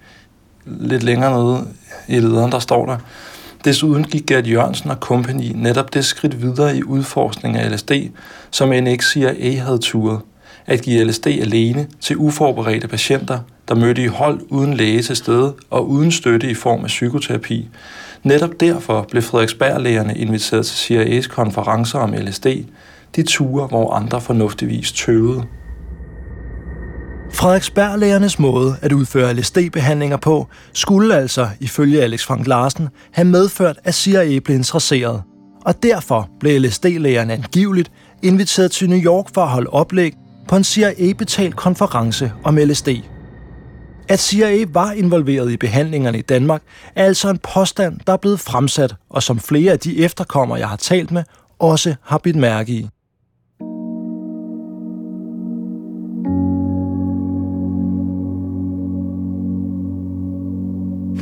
Lidt 0.66 1.04
længere 1.04 1.44
nede 1.44 1.68
i 2.08 2.20
lederen, 2.20 2.52
der 2.52 2.60
står 2.60 2.86
der, 2.86 2.98
Desuden 3.68 4.04
gik 4.04 4.26
Gert 4.26 4.48
Jørgensen 4.48 4.90
og 4.92 4.96
Company 4.96 5.52
netop 5.56 5.94
det 5.94 6.06
skridt 6.06 6.42
videre 6.42 6.78
i 6.78 6.84
udforskning 6.84 7.58
af 7.58 7.72
LSD, 7.72 7.92
som 8.52 8.70
NXCIA 8.70 9.60
havde 9.60 9.78
turet. 9.78 10.20
At 10.66 10.82
give 10.82 11.04
LSD 11.04 11.28
alene 11.28 11.88
til 12.02 12.18
uforberedte 12.18 12.88
patienter, 12.88 13.40
der 13.68 13.76
mødte 13.76 14.04
i 14.04 14.08
hold 14.08 14.40
uden 14.50 14.74
læge 14.74 15.02
til 15.02 15.16
stede 15.16 15.54
og 15.70 15.90
uden 15.90 16.12
støtte 16.12 16.50
i 16.50 16.54
form 16.54 16.80
af 16.84 16.88
psykoterapi. 16.88 17.70
Netop 18.24 18.60
derfor 18.60 19.08
blev 19.12 19.24
Frederiksberg-lægerne 19.24 20.18
inviteret 20.18 20.66
til 20.66 20.94
CIA's 20.94 21.28
konferencer 21.28 22.00
om 22.00 22.14
LSD, 22.14 22.46
de 23.16 23.24
ture, 23.24 23.68
hvor 23.68 23.94
andre 23.94 24.22
fornuftigvis 24.22 24.92
tøvede. 24.92 25.44
Frederiksberg-lægernes 27.38 28.40
måde 28.40 28.76
at 28.82 28.92
udføre 28.92 29.34
LSD-behandlinger 29.34 30.18
på, 30.18 30.48
skulle 30.74 31.16
altså, 31.16 31.50
ifølge 31.60 32.02
Alex 32.02 32.26
Frank 32.26 32.48
Larsen, 32.48 32.90
have 33.12 33.26
medført, 33.26 33.80
at 33.84 33.96
CIA 33.96 34.40
blev 34.40 34.58
interesseret. 34.58 35.24
Og 35.66 35.84
derfor 35.84 36.30
blev 36.40 36.62
LSD-lægerne 36.62 37.34
angiveligt 37.34 37.92
inviteret 38.24 38.72
til 38.72 38.90
New 38.90 39.00
York 39.00 39.26
for 39.34 39.42
at 39.42 39.50
holde 39.50 39.70
oplæg 39.70 40.14
på 40.48 40.56
en 40.56 40.64
CIA-betalt 40.64 41.56
konference 41.56 42.32
om 42.44 42.58
LSD. 42.58 42.90
At 44.10 44.20
CIA 44.20 44.66
var 44.74 44.92
involveret 44.92 45.52
i 45.52 45.58
behandlingerne 45.58 46.20
i 46.20 46.22
Danmark, 46.22 46.62
er 46.96 47.06
altså 47.06 47.30
en 47.30 47.40
påstand, 47.54 48.00
der 48.08 48.14
er 48.14 48.18
blevet 48.18 48.40
fremsat, 48.40 48.96
og 49.10 49.24
som 49.24 49.40
flere 49.40 49.72
af 49.72 49.80
de 49.80 50.00
efterkommere, 50.00 50.60
jeg 50.60 50.70
har 50.70 50.78
talt 50.78 51.12
med, 51.12 51.24
også 51.60 51.96
har 52.04 52.18
bidt 52.18 52.36
mærke 52.36 52.72
i. 52.72 52.90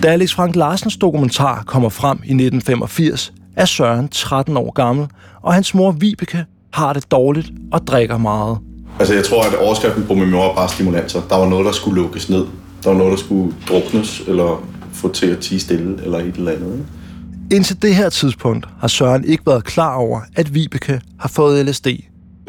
Da 0.05 0.09
Alex 0.09 0.33
Frank 0.33 0.55
Larsens 0.55 0.97
dokumentar 0.97 1.63
kommer 1.67 1.89
frem 1.89 2.17
i 2.17 2.33
1985, 2.33 3.33
er 3.55 3.65
Søren 3.65 4.07
13 4.09 4.57
år 4.57 4.71
gammel, 4.71 5.07
og 5.41 5.53
hans 5.53 5.73
mor 5.73 5.91
Vibeke 5.91 6.45
har 6.73 6.93
det 6.93 7.11
dårligt 7.11 7.51
og 7.71 7.87
drikker 7.87 8.17
meget. 8.17 8.57
Altså, 8.99 9.13
jeg 9.13 9.23
tror, 9.23 9.43
at 9.43 9.55
overskriften 9.55 10.03
på 10.07 10.13
min 10.13 10.31
mor 10.31 10.47
var 10.47 10.55
bare 10.55 10.69
stimulanser. 10.69 11.21
Der 11.29 11.37
var 11.37 11.49
noget, 11.49 11.65
der 11.65 11.71
skulle 11.71 12.01
lukkes 12.01 12.29
ned. 12.29 12.45
Der 12.83 12.89
var 12.89 12.97
noget, 12.97 13.11
der 13.11 13.17
skulle 13.17 13.53
druknes, 13.69 14.21
eller 14.27 14.67
få 14.93 15.13
til 15.13 15.27
at 15.27 15.39
tige 15.39 15.59
stille, 15.59 16.03
eller 16.03 16.17
et 16.17 16.35
eller 16.35 16.51
andet. 16.51 16.73
Ikke? 16.73 17.55
Indtil 17.55 17.81
det 17.81 17.95
her 17.95 18.09
tidspunkt 18.09 18.67
har 18.79 18.87
Søren 18.87 19.25
ikke 19.25 19.43
været 19.45 19.63
klar 19.63 19.95
over, 19.95 20.21
at 20.35 20.53
Vibeke 20.53 21.01
har 21.19 21.29
fået 21.29 21.65
LSD. 21.65 21.87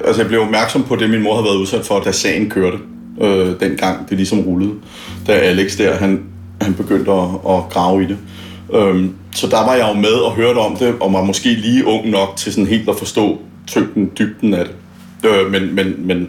Altså, 0.05 0.23
jeg 0.23 0.29
blev 0.29 0.41
opmærksom 0.41 0.83
på 0.83 0.97
det, 0.97 1.11
min 1.11 1.23
mor 1.23 1.35
havde 1.35 1.45
været 1.45 1.57
udsat 1.57 1.87
for, 1.87 2.01
da 2.01 2.13
sagen 2.13 2.51
kørte. 2.51 2.79
Øh, 3.21 3.61
dengang 3.61 4.09
det 4.09 4.17
ligesom 4.17 4.41
rullede. 4.41 4.73
Da 5.27 5.33
Alex 5.33 5.77
der, 5.77 5.95
han 5.95 6.23
han 6.63 6.75
begyndte 6.75 7.13
at, 7.13 7.29
at 7.49 7.69
grave 7.71 8.03
i 8.03 8.07
det. 8.07 8.19
Øhm, 8.75 9.15
så 9.35 9.47
der 9.47 9.65
var 9.65 9.75
jeg 9.75 9.89
jo 9.95 10.01
med 10.01 10.13
og 10.13 10.33
hørte 10.33 10.59
om 10.59 10.77
det, 10.77 10.95
og 11.01 11.13
var 11.13 11.25
måske 11.25 11.55
lige 11.55 11.87
ung 11.87 12.11
nok 12.11 12.37
til 12.37 12.53
sådan 12.53 12.67
helt 12.67 12.89
at 12.89 12.97
forstå 12.99 13.39
tyngden, 13.67 14.11
dybden 14.19 14.55
af 14.55 14.65
det. 14.65 14.75
Øh, 15.31 15.51
men, 15.51 15.75
men, 15.75 15.95
men 16.07 16.29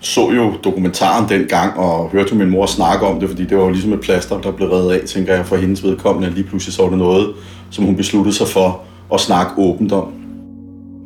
så 0.00 0.30
jo 0.30 0.52
dokumentaren 0.64 1.28
dengang, 1.28 1.78
og 1.78 2.10
hørte 2.10 2.34
min 2.34 2.50
mor 2.50 2.66
snakke 2.66 3.06
om 3.06 3.20
det, 3.20 3.28
fordi 3.28 3.44
det 3.44 3.56
var 3.56 3.64
jo 3.64 3.70
ligesom 3.70 3.92
et 3.92 4.00
plaster, 4.00 4.40
der 4.40 4.50
blev 4.50 4.68
reddet 4.68 4.90
af, 4.90 5.00
tænker 5.06 5.34
jeg, 5.34 5.46
for 5.46 5.56
hendes 5.56 5.82
vedkommende. 5.82 6.30
Lige 6.30 6.44
pludselig 6.44 6.74
så 6.74 6.82
var 6.82 6.88
det 6.88 6.98
noget, 6.98 7.34
som 7.70 7.84
hun 7.84 7.96
besluttede 7.96 8.36
sig 8.36 8.48
for 8.48 8.80
at 9.14 9.20
snakke 9.20 9.52
åbent 9.56 9.92
om. 9.92 10.12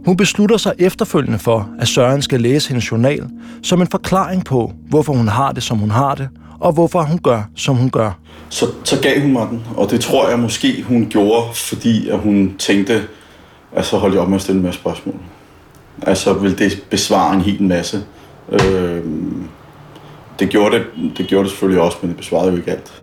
Hun 0.06 0.16
beslutter 0.16 0.56
sig 0.56 0.72
efterfølgende 0.78 1.38
for, 1.38 1.68
at 1.78 1.88
Søren 1.88 2.22
skal 2.22 2.40
læse 2.40 2.68
hendes 2.68 2.90
journal 2.90 3.26
som 3.62 3.80
en 3.80 3.86
forklaring 3.86 4.44
på, 4.44 4.72
hvorfor 4.88 5.12
hun 5.12 5.28
har 5.28 5.52
det, 5.52 5.62
som 5.62 5.78
hun 5.78 5.90
har 5.90 6.14
det, 6.14 6.28
og 6.60 6.72
hvorfor 6.72 7.02
hun 7.02 7.18
gør, 7.18 7.42
som 7.56 7.76
hun 7.76 7.90
gør. 7.90 8.18
Så, 8.48 8.66
så 8.84 9.00
gav 9.00 9.20
hun 9.20 9.32
mig 9.32 9.48
den, 9.50 9.62
og 9.76 9.90
det 9.90 10.00
tror 10.00 10.28
jeg 10.28 10.38
måske, 10.38 10.82
hun 10.82 11.06
gjorde, 11.10 11.54
fordi 11.54 12.08
at 12.08 12.18
hun 12.18 12.54
tænkte, 12.58 13.02
at 13.72 13.84
så 13.84 13.96
holdt 13.96 14.14
jeg 14.14 14.22
op 14.22 14.28
med 14.28 14.36
at 14.36 14.42
stille 14.42 14.58
en 14.58 14.64
masse 14.64 14.80
spørgsmål. 14.80 15.14
Altså 16.02 16.32
vil 16.32 16.58
det 16.58 16.84
besvare 16.90 17.34
en 17.34 17.40
hel 17.40 17.62
masse. 17.62 18.02
Øh, 18.48 19.04
det, 20.38 20.48
gjorde 20.48 20.78
det, 20.78 20.86
det 21.18 21.26
gjorde 21.26 21.44
det 21.44 21.50
selvfølgelig 21.50 21.82
også, 21.82 21.98
men 22.00 22.10
det 22.10 22.16
besvarede 22.16 22.50
jo 22.50 22.56
ikke 22.56 22.70
alt. 22.70 23.02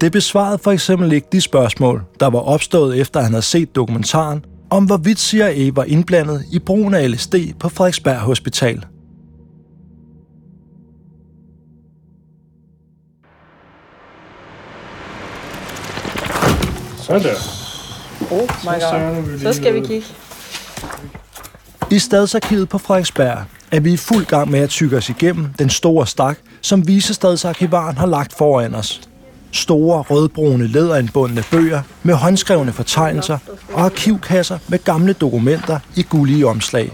Det 0.00 0.12
besvarede 0.12 0.58
for 0.58 0.70
eksempel 0.70 1.12
ikke 1.12 1.28
de 1.32 1.40
spørgsmål, 1.40 2.02
der 2.20 2.30
var 2.30 2.38
opstået 2.38 3.00
efter 3.00 3.20
han 3.20 3.32
havde 3.32 3.42
set 3.42 3.76
dokumentaren, 3.76 4.44
om 4.70 4.84
hvorvidt 4.84 5.20
CIA 5.20 5.70
var 5.74 5.84
indblandet 5.84 6.44
i 6.52 6.58
brugen 6.58 6.94
af 6.94 7.10
LSD 7.10 7.34
på 7.60 7.68
Frederiksberg 7.68 8.16
Hospital. 8.16 8.84
Sådan 17.08 17.22
der. 17.22 17.34
Oh 18.30 18.48
my 18.64 18.80
god. 18.80 19.38
Så 19.38 19.52
skal 19.52 19.74
vi 19.74 19.80
kigge. 19.80 20.06
I 21.90 21.98
Stadsarkivet 21.98 22.68
på 22.68 22.78
Frederiksberg 22.78 23.38
er 23.72 23.80
vi 23.80 23.92
i 23.92 23.96
fuld 23.96 24.26
gang 24.26 24.50
med 24.50 24.60
at 24.60 24.68
tykke 24.68 24.96
os 24.96 25.08
igennem 25.08 25.46
den 25.58 25.70
store 25.70 26.06
stak, 26.06 26.38
som 26.60 26.88
Visestadsarkivaren 26.88 27.96
har 27.96 28.06
lagt 28.06 28.34
foran 28.38 28.74
os. 28.74 29.00
Store 29.52 30.02
rødbrune 30.02 30.66
læderindbundne 30.66 31.44
bøger 31.50 31.82
med 32.02 32.14
håndskrevne 32.14 32.72
fortegnelser 32.72 33.38
og 33.72 33.84
arkivkasser 33.84 34.58
med 34.68 34.84
gamle 34.84 35.12
dokumenter 35.12 35.78
i 35.96 36.02
gullige 36.02 36.46
omslag. 36.46 36.92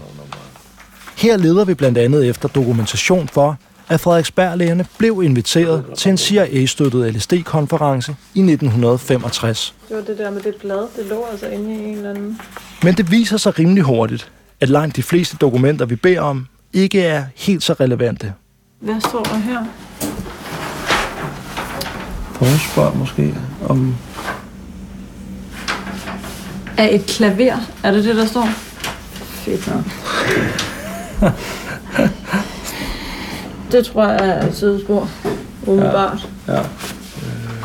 Her 1.17 1.37
leder 1.37 1.65
vi 1.65 1.73
blandt 1.73 1.97
andet 1.97 2.29
efter 2.29 2.47
dokumentation 2.47 3.27
for, 3.27 3.57
at 3.89 3.99
Frederiksberg-lægerne 3.99 4.85
blev 4.97 5.21
inviteret 5.23 5.85
til 5.97 6.09
en 6.09 6.17
CIA-støttet 6.17 7.13
LSD-konference 7.13 8.15
i 8.33 8.39
1965. 8.39 9.73
Det 9.87 9.97
var 9.97 10.03
det 10.03 10.17
der 10.17 10.31
med 10.31 10.41
det 10.41 10.55
blad, 10.55 10.87
det 10.95 11.05
lå 11.09 11.25
altså 11.31 11.47
inde 11.47 11.75
i 11.75 11.77
en 11.77 11.97
eller 11.97 12.09
anden... 12.09 12.41
Men 12.83 12.93
det 12.93 13.11
viser 13.11 13.37
sig 13.37 13.59
rimelig 13.59 13.83
hurtigt, 13.83 14.31
at 14.61 14.69
langt 14.69 14.95
de 14.95 15.03
fleste 15.03 15.37
dokumenter, 15.37 15.85
vi 15.85 15.95
beder 15.95 16.21
om, 16.21 16.47
ikke 16.73 17.01
er 17.01 17.23
helt 17.35 17.63
så 17.63 17.73
relevante. 17.73 18.33
Hvad 18.79 19.01
står 19.09 19.23
der 19.23 19.37
her? 19.37 19.65
Prøv 22.35 22.95
måske 22.95 23.35
om... 23.69 23.95
Af 26.77 26.95
et 26.95 27.05
klaver, 27.05 27.57
er 27.83 27.91
det 27.91 28.03
det, 28.03 28.15
der 28.15 28.25
står? 28.25 28.49
Fedt 29.45 29.67
nok. 29.67 29.83
det 33.71 33.85
tror 33.85 34.07
jeg 34.07 34.27
er 34.29 34.47
et 34.47 34.55
sidespor, 34.55 35.09
umiddelbart. 35.67 36.29
Ja. 36.47 36.55
ja. 36.55 36.63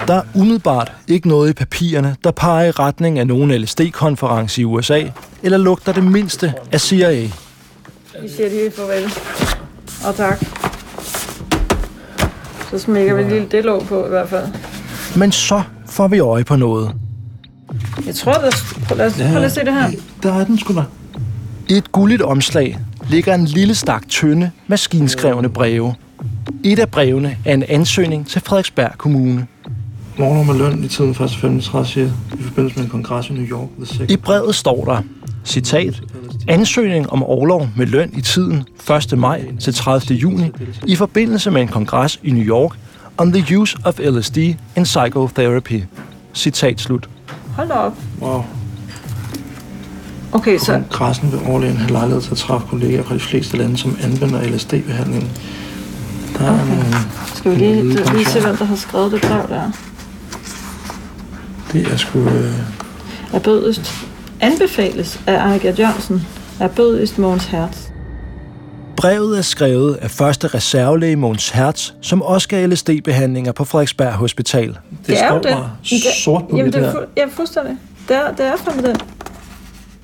Der 0.06 0.14
er 0.14 0.22
umiddelbart 0.34 0.92
ikke 1.08 1.28
noget 1.28 1.50
i 1.50 1.52
papirerne, 1.52 2.16
der 2.24 2.30
peger 2.30 2.66
i 2.66 2.70
retning 2.70 3.18
af 3.18 3.26
nogen 3.26 3.50
LSD-konference 3.50 4.60
i 4.60 4.64
USA, 4.64 5.02
eller 5.42 5.58
lugter 5.58 5.92
det 5.92 6.04
mindste 6.04 6.54
af 6.72 6.80
CIA. 6.80 7.22
Vi 8.22 8.28
siger 8.36 8.48
lige 8.48 8.70
farvel. 8.70 9.12
Og 10.06 10.14
tak. 10.14 10.44
Så 12.70 12.78
smækker 12.78 13.14
vi 13.14 13.22
lige 13.22 13.46
det 13.50 13.64
låg 13.64 13.82
på 13.86 14.06
i 14.06 14.08
hvert 14.08 14.28
fald. 14.28 14.46
Men 15.16 15.32
så 15.32 15.62
får 15.86 16.08
vi 16.08 16.18
øje 16.18 16.44
på 16.44 16.56
noget. 16.56 16.92
Jeg 18.06 18.14
tror, 18.14 18.32
der... 18.32 18.50
Prøv, 18.88 18.98
lad 18.98 19.06
os, 19.06 19.18
ja, 19.18 19.30
prøv 19.32 19.42
at 19.42 19.52
se 19.52 19.60
det 19.60 19.74
her. 19.74 19.90
Der 20.22 20.32
er 20.32 20.44
den 20.44 20.58
sgu 20.58 20.74
da. 20.74 20.82
Et 21.68 21.92
gulligt 21.92 22.22
omslag 22.22 22.78
ligger 23.10 23.34
en 23.34 23.44
lille 23.44 23.74
stak 23.74 24.08
tynde, 24.08 24.50
maskinskrevne 24.66 25.48
breve. 25.48 25.94
Et 26.64 26.78
af 26.78 26.88
brevene 26.88 27.36
er 27.44 27.54
en 27.54 27.64
ansøgning 27.68 28.26
til 28.26 28.40
Frederiksberg 28.40 28.90
Kommune. 28.98 29.46
Morgen 30.18 30.46
med 30.46 30.54
løn 30.54 30.84
i 30.84 30.88
tiden 30.88 31.10
1. 31.10 31.16
35 31.16 32.12
i 32.38 32.42
forbindelse 32.42 32.78
med 32.78 32.84
en 32.84 32.90
kongres 32.90 33.30
i 33.30 33.32
New 33.32 33.44
York. 33.44 33.68
The 33.84 34.06
I 34.08 34.16
brevet 34.16 34.54
står 34.54 34.84
der, 34.84 35.02
citat, 35.44 36.02
ansøgning 36.48 37.10
om 37.10 37.22
overlov 37.22 37.68
med 37.76 37.86
løn 37.86 38.10
i 38.16 38.20
tiden 38.20 38.64
1. 39.12 39.18
maj 39.18 39.44
til 39.60 39.74
30. 39.74 40.18
juni 40.18 40.50
i 40.86 40.96
forbindelse 40.96 41.50
med 41.50 41.62
en 41.62 41.68
kongres 41.68 42.20
i 42.22 42.30
New 42.30 42.44
York 42.44 42.76
on 43.18 43.32
the 43.32 43.58
use 43.58 43.76
of 43.84 43.98
LSD 43.98 44.38
in 44.76 44.84
psychotherapy. 44.84 45.82
Citat 46.34 46.80
slut. 46.80 47.08
Hold 47.56 47.70
op. 47.70 47.92
Wow. 48.20 48.44
Okay, 50.32 50.58
så... 50.58 50.72
Kongressen 50.90 51.32
vil 51.32 51.40
overlægen 51.48 51.76
have 51.76 51.90
lejlighed 51.90 52.22
til 52.22 52.30
at 52.30 52.36
træffe 52.36 52.66
kolleger 52.66 53.02
fra 53.02 53.14
de 53.14 53.20
fleste 53.20 53.56
lande, 53.56 53.76
som 53.78 53.96
anvender 54.02 54.42
LSD-behandling. 54.42 55.30
Der 56.38 56.44
er 56.44 56.52
Okay. 56.54 56.66
nogle, 56.66 56.84
Skal 57.34 57.50
vi 57.50 57.56
lige, 57.56 57.82
lige 58.12 58.24
se, 58.24 58.40
hvem 58.40 58.56
der 58.56 58.64
har 58.64 58.76
skrevet 58.76 59.12
det 59.12 59.20
brev 59.20 59.48
der? 59.48 59.70
Det 61.72 61.92
er 61.92 61.96
sgu... 61.96 62.18
Øh, 62.18 62.52
Er 63.32 63.38
bødest 63.38 63.92
anbefales 64.40 65.20
af 65.26 65.34
Ejger 65.36 65.72
Jørgensen 65.78 66.26
af 66.60 66.70
bødest 66.70 67.18
Mogens 67.18 67.44
Hertz. 67.44 67.78
Brevet 68.96 69.38
er 69.38 69.42
skrevet 69.42 69.94
af 69.94 70.10
første 70.10 70.46
reservelæge 70.48 71.16
Mogens 71.16 71.48
Hertz, 71.50 71.90
som 72.02 72.22
også 72.22 72.48
gav 72.48 72.68
LSD-behandlinger 72.68 73.52
på 73.52 73.64
Frederiksberg 73.64 74.12
Hospital. 74.12 74.78
Det, 75.06 75.22
er 75.22 75.34
jo 75.34 75.40
den. 75.42 75.54
sort 76.24 76.42
på 76.42 76.56
Jamen, 76.56 76.62
hvidt 76.62 76.74
det 76.74 76.82
er, 76.88 76.90
her. 76.92 76.98
fu- 76.98 77.06
ja, 77.16 77.24
fuldstændig. 77.30 77.76
Det 78.08 78.16
er, 78.16 78.30
det 78.38 78.46
er 78.46 78.52
fandme 78.64 78.88
den. 78.88 78.96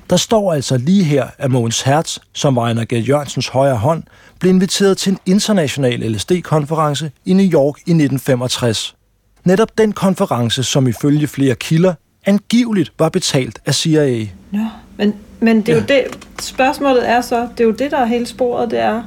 Der 0.09 0.17
står 0.17 0.53
altså 0.53 0.77
lige 0.77 1.03
her, 1.03 1.27
at 1.37 1.51
Mogens 1.51 1.81
Hertz, 1.81 2.17
som 2.33 2.55
var 2.55 2.61
Ejner 2.61 2.85
G. 2.85 2.93
Jørgensens 3.09 3.47
højre 3.47 3.75
hånd, 3.75 4.03
blev 4.39 4.49
inviteret 4.53 4.97
til 4.97 5.11
en 5.11 5.19
international 5.25 6.11
LSD-konference 6.11 7.11
i 7.25 7.33
New 7.33 7.45
York 7.45 7.77
i 7.77 7.91
1965. 7.91 8.95
Netop 9.43 9.77
den 9.77 9.91
konference, 9.91 10.63
som 10.63 10.87
ifølge 10.87 11.27
flere 11.27 11.55
kilder 11.55 11.93
angiveligt 12.25 12.93
var 12.99 13.09
betalt 13.09 13.59
af 13.65 13.75
CIA. 13.75 14.27
Nå, 14.51 14.65
men, 14.97 15.13
men 15.39 15.61
det 15.61 15.69
er 15.69 15.75
jo 15.75 15.83
det, 15.87 16.03
spørgsmålet 16.41 17.09
er 17.09 17.21
så, 17.21 17.47
det 17.57 17.59
er 17.59 17.67
jo 17.67 17.71
det, 17.71 17.91
der 17.91 17.97
er 17.97 18.05
hele 18.05 18.25
sporet, 18.25 18.71
det 18.71 18.79
er, 18.79 19.03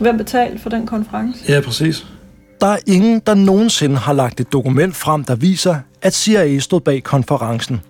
hvem 0.00 0.16
betalte 0.16 0.58
for 0.58 0.70
den 0.70 0.86
konference? 0.86 1.44
Ja, 1.48 1.60
præcis. 1.60 2.06
Der 2.60 2.66
er 2.66 2.78
ingen, 2.86 3.22
der 3.26 3.34
nogensinde 3.34 3.96
har 3.96 4.12
lagt 4.12 4.40
et 4.40 4.52
dokument 4.52 4.96
frem, 4.96 5.24
der 5.24 5.36
viser, 5.36 5.76
at 6.02 6.14
CIA 6.14 6.58
stod 6.58 6.80
bag 6.80 7.02
konferencen. 7.02 7.80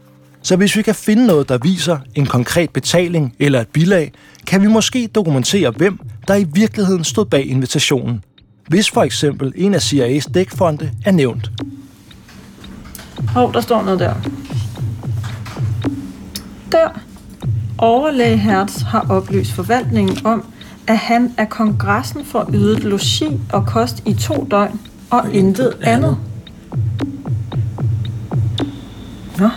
Så 0.43 0.57
hvis 0.57 0.77
vi 0.77 0.83
kan 0.83 0.95
finde 0.95 1.27
noget, 1.27 1.49
der 1.49 1.59
viser 1.59 1.99
en 2.15 2.27
konkret 2.27 2.71
betaling 2.71 3.35
eller 3.39 3.61
et 3.61 3.69
bilag, 3.69 4.13
kan 4.47 4.63
vi 4.63 4.67
måske 4.67 5.07
dokumentere, 5.15 5.71
hvem 5.71 5.99
der 6.29 6.35
i 6.35 6.47
virkeligheden 6.53 7.05
stod 7.05 7.25
bag 7.25 7.47
invitationen. 7.47 8.25
Hvis 8.69 8.91
for 8.91 9.03
eksempel 9.03 9.53
en 9.57 9.75
af 9.75 9.93
CIA's 9.93 10.33
dækfonde 10.33 10.91
er 11.05 11.11
nævnt. 11.11 11.51
Hov, 13.29 13.49
oh, 13.49 13.55
der 13.55 13.61
står 13.61 13.83
noget 13.83 14.01
der. 14.01 14.15
Der. 16.73 16.89
Overlæge 17.79 18.37
Hertz 18.37 18.83
har 18.83 19.07
oplyst 19.09 19.53
forvaltningen 19.53 20.27
om, 20.27 20.45
at 20.87 20.99
han 20.99 21.35
af 21.37 21.49
kongressen 21.49 22.25
får 22.25 22.51
ydet 22.55 22.85
logi 22.85 23.41
og 23.53 23.67
kost 23.67 24.03
i 24.07 24.15
to 24.15 24.47
døgn, 24.51 24.81
og 25.11 25.35
intet 25.35 25.73
andet. 25.83 26.17
Nå, 29.39 29.49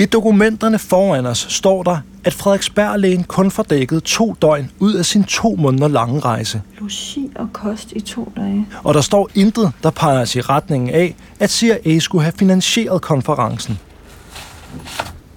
I 0.00 0.04
dokumenterne 0.06 0.78
foran 0.78 1.26
os 1.26 1.46
står 1.48 1.82
der, 1.82 1.98
at 2.24 2.34
Frederiksberg-lægen 2.34 3.24
kun 3.24 3.50
får 3.50 3.62
dækket 3.62 4.02
to 4.02 4.36
døgn 4.42 4.70
ud 4.78 4.94
af 4.94 5.04
sin 5.06 5.24
to 5.24 5.56
måneder 5.58 5.88
lange 5.88 6.20
rejse. 6.20 6.62
logi 6.80 7.30
og 7.34 7.48
kost 7.52 7.92
i 7.92 8.00
to 8.00 8.32
dage. 8.36 8.66
Og 8.84 8.94
der 8.94 9.00
står 9.00 9.28
intet, 9.34 9.72
der 9.82 9.90
peger 9.90 10.20
os 10.20 10.36
i 10.36 10.40
retningen 10.40 10.90
af, 10.90 11.14
at 11.40 11.50
CIA 11.50 11.98
skulle 11.98 12.22
have 12.22 12.32
finansieret 12.32 13.02
konferencen. 13.02 13.78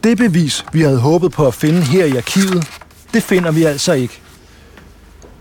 Det 0.03 0.17
bevis, 0.17 0.65
vi 0.73 0.81
havde 0.81 0.99
håbet 0.99 1.31
på 1.31 1.47
at 1.47 1.53
finde 1.53 1.81
her 1.81 2.05
i 2.05 2.17
arkivet, 2.17 2.67
det 3.13 3.23
finder 3.23 3.51
vi 3.51 3.63
altså 3.63 3.93
ikke. 3.93 4.21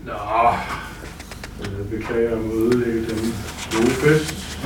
Nå, 0.05 0.11
jeg 1.61 1.99
beklager 1.99 2.33
om 2.33 2.39
at 2.39 2.55
ødelægge 2.55 2.99
den 2.99 3.33
gode 3.71 3.89
fest. 3.91 4.57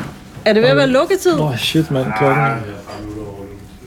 Er 0.45 0.53
det 0.53 0.61
ved 0.61 0.69
at 0.69 0.77
være 0.77 0.87
lukketid? 0.87 1.39
Åh, 1.39 1.51
oh, 1.51 1.57
shit, 1.57 1.91
mand. 1.91 2.13
Klokken 2.17 2.43
er... 2.43 2.57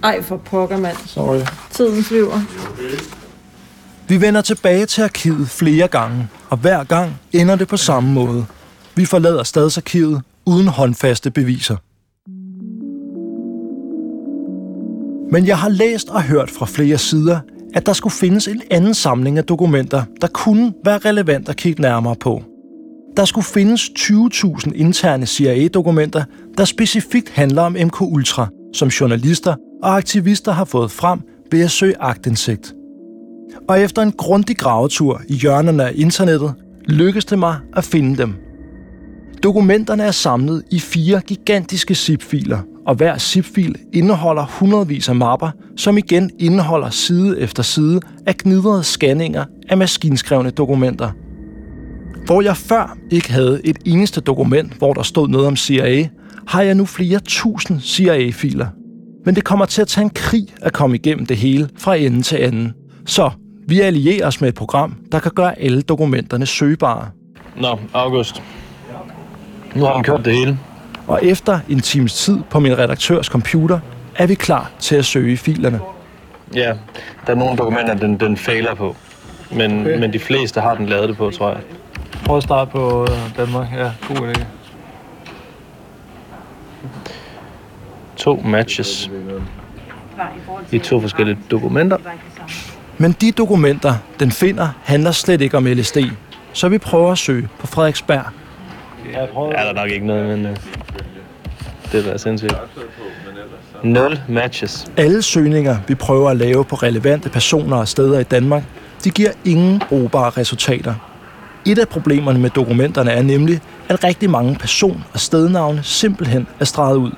Ej, 0.03 0.23
for 0.23 0.37
pokker, 0.37 0.77
mand. 0.77 0.97
Sorry. 1.07 1.41
Tiden 1.71 2.03
flyver. 2.03 2.41
Vi 4.09 4.21
vender 4.21 4.41
tilbage 4.41 4.87
til 4.87 5.03
arkivet 5.03 5.49
flere 5.49 5.89
gange, 5.89 6.29
og 6.51 6.57
hver 6.57 6.85
gang 6.85 7.21
ender 7.33 7.57
det 7.57 7.69
på 7.69 7.77
samme 7.77 8.13
måde. 8.13 8.47
Vi 8.95 9.05
forlader 9.05 9.43
stadsarkivet 9.43 10.23
uden 10.47 10.69
håndfaste 10.69 11.31
beviser. 11.31 11.77
Men 15.33 15.47
jeg 15.47 15.59
har 15.59 15.69
læst 15.69 16.09
og 16.09 16.23
hørt 16.23 16.51
fra 16.51 16.67
flere 16.67 16.99
sider, 16.99 17.41
at 17.75 17.87
der 17.87 17.93
skulle 17.93 18.13
findes 18.13 18.49
en 18.49 18.63
anden 18.71 18.95
samling 18.95 19.39
af 19.39 19.45
dokumenter, 19.45 20.03
der 20.21 20.27
kunne 20.27 20.73
være 20.85 20.99
relevant 20.99 21.49
at 21.49 21.57
kigge 21.57 21.83
nærmere 21.83 22.17
på. 22.17 22.43
Der 23.17 23.25
skulle 23.25 23.45
findes 23.45 23.81
20.000 23.99 24.73
interne 24.75 25.27
CIA-dokumenter, 25.27 26.25
der 26.59 26.65
specifikt 26.65 27.29
handler 27.29 27.63
om 27.63 27.77
MK 27.85 28.01
Ultra, 28.01 28.49
som 28.75 28.89
journalister 28.89 29.55
og 29.83 29.97
aktivister 29.97 30.53
har 30.53 30.65
fået 30.65 30.91
frem 30.91 31.21
ved 31.51 31.61
at 31.61 31.71
søge 31.71 31.95
agtindsigt. 32.01 32.75
Og 33.69 33.81
efter 33.81 34.03
en 34.03 34.13
grundig 34.13 34.57
gravetur 34.57 35.23
i 35.29 35.35
hjørnerne 35.35 35.85
af 35.85 35.93
internettet, 35.95 36.55
lykkedes 36.85 37.25
det 37.25 37.39
mig 37.39 37.57
at 37.77 37.85
finde 37.85 38.17
dem. 38.17 38.35
Dokumenterne 39.43 40.03
er 40.03 40.11
samlet 40.11 40.63
i 40.71 40.79
fire 40.79 41.21
gigantiske 41.21 41.95
zip-filer, 41.95 42.59
og 42.87 42.95
hver 42.95 43.19
zip-fil 43.19 43.75
indeholder 43.93 44.47
hundredvis 44.59 45.09
af 45.09 45.17
mapper, 45.17 45.51
som 45.77 45.99
igen 45.99 46.31
indeholder 46.39 46.91
side 46.91 47.41
efter 47.41 47.63
side 47.63 48.01
af 48.27 48.37
gnidrede 48.37 48.85
scanninger 48.85 49.45
af 49.69 49.79
maskinskrevne 49.79 50.51
dokumenter. 50.51 51.11
Hvor 52.27 52.43
jeg 52.43 52.57
før 52.57 52.97
ikke 53.11 53.33
havde 53.33 53.61
et 53.65 53.79
eneste 53.85 54.21
dokument, 54.21 54.73
hvor 54.73 54.93
der 54.93 55.03
stod 55.03 55.29
noget 55.29 55.47
om 55.47 55.57
CIA, 55.57 56.09
har 56.47 56.63
jeg 56.63 56.75
nu 56.75 56.85
flere 56.85 57.21
tusind 57.25 57.81
CIA-filer. 57.81 58.67
Men 59.25 59.35
det 59.35 59.45
kommer 59.45 59.67
til 59.67 59.83
at 59.83 59.89
tage 59.89 60.05
en 60.05 60.11
krig 60.11 60.47
at 60.63 60.73
komme 60.73 60.97
igennem 60.97 61.27
det 61.27 61.37
hele 61.37 61.69
fra 61.79 61.97
ende 61.97 62.23
til 62.23 62.37
anden. 62.37 62.73
Så 63.07 63.31
vi 63.67 63.81
allierer 63.81 64.27
os 64.27 64.41
med 64.41 64.49
et 64.49 64.55
program, 64.55 64.97
der 65.13 65.19
kan 65.19 65.33
gøre 65.35 65.61
alle 65.61 65.83
dokumenterne 65.83 66.47
søgbare. 66.47 67.09
Nå, 67.57 67.79
August. 67.95 68.43
Nu 69.75 69.85
har 69.85 69.95
han 69.95 70.03
kørt 70.03 70.25
det 70.25 70.35
hele. 70.35 70.59
Og 71.07 71.25
efter 71.25 71.59
en 71.69 71.81
times 71.81 72.15
tid 72.15 72.39
på 72.51 72.61
min 72.61 72.79
redaktørs 72.79 73.27
computer, 73.27 73.81
er 74.17 74.27
vi 74.27 74.35
klar 74.35 74.71
til 74.79 74.97
at 74.97 75.05
søge 75.05 75.33
i 75.33 75.37
filerne. 75.37 75.81
Ja, 76.55 76.73
der 77.27 77.33
er 77.33 77.35
nogle 77.35 77.57
dokumenter, 77.57 77.95
den, 77.95 78.21
den 78.21 78.37
fejler 78.37 78.75
på. 78.75 78.97
Men, 79.53 79.81
okay. 79.81 79.99
men 79.99 80.13
de 80.13 80.19
fleste 80.19 80.61
har 80.61 80.75
den 80.75 80.87
lavet 80.87 81.09
det 81.09 81.17
på, 81.17 81.31
tror 81.31 81.49
jeg. 81.49 81.59
Prøv 82.25 82.37
at 82.37 82.43
starte 82.43 82.71
på 82.71 83.03
øh, 83.03 83.37
Danmark. 83.37 83.67
Ja, 83.77 83.91
god 84.09 84.17
idé. 84.17 84.60
To 88.21 88.43
matches 88.45 89.11
i 90.73 90.79
to 90.79 91.01
forskellige 91.01 91.39
dokumenter. 91.51 91.97
Men 92.99 93.13
de 93.21 93.33
dokumenter, 93.33 93.95
den 94.21 94.31
finder, 94.31 94.69
handler 94.85 95.11
slet 95.11 95.41
ikke 95.41 95.57
om 95.57 95.67
LSD. 95.67 95.97
Så 96.53 96.69
vi 96.69 96.79
prøver 96.79 97.13
at 97.13 97.19
søge 97.19 97.49
på 97.59 97.67
Frederiksberg. 97.67 98.25
Ja, 99.13 99.19
er 99.19 99.65
der 99.65 99.73
nok 99.73 99.91
ikke 99.91 100.07
noget, 100.07 100.39
men 100.39 100.51
uh, 100.51 100.57
det 101.93 102.07
er 102.07 102.13
da 102.13 102.19
sindssygt. 102.19 102.55
Nul 103.83 104.21
matches. 104.29 104.93
Alle 104.97 105.23
søgninger, 105.23 105.77
vi 105.89 105.95
prøver 105.95 106.31
at 106.31 106.37
lave 106.37 106.65
på 106.65 106.77
relevante 106.77 107.29
personer 107.29 107.77
og 107.77 107.89
steder 107.89 108.19
i 108.19 108.23
Danmark, 108.23 108.63
de 109.05 109.11
giver 109.11 109.31
ingen 109.45 109.83
brugbare 109.89 110.31
resultater. 110.31 110.95
Et 111.67 111.79
af 111.79 111.89
problemerne 111.89 112.39
med 112.39 112.51
dokumenterne 112.51 113.11
er 113.11 113.23
nemlig, 113.23 113.61
at 113.89 114.05
rigtig 114.05 114.31
mange 114.31 114.57
person- 114.57 115.05
og 115.13 115.21
stednavne 115.21 115.81
simpelthen 115.83 116.47
er 116.61 116.65
streget 116.65 116.97
ud. 116.97 117.13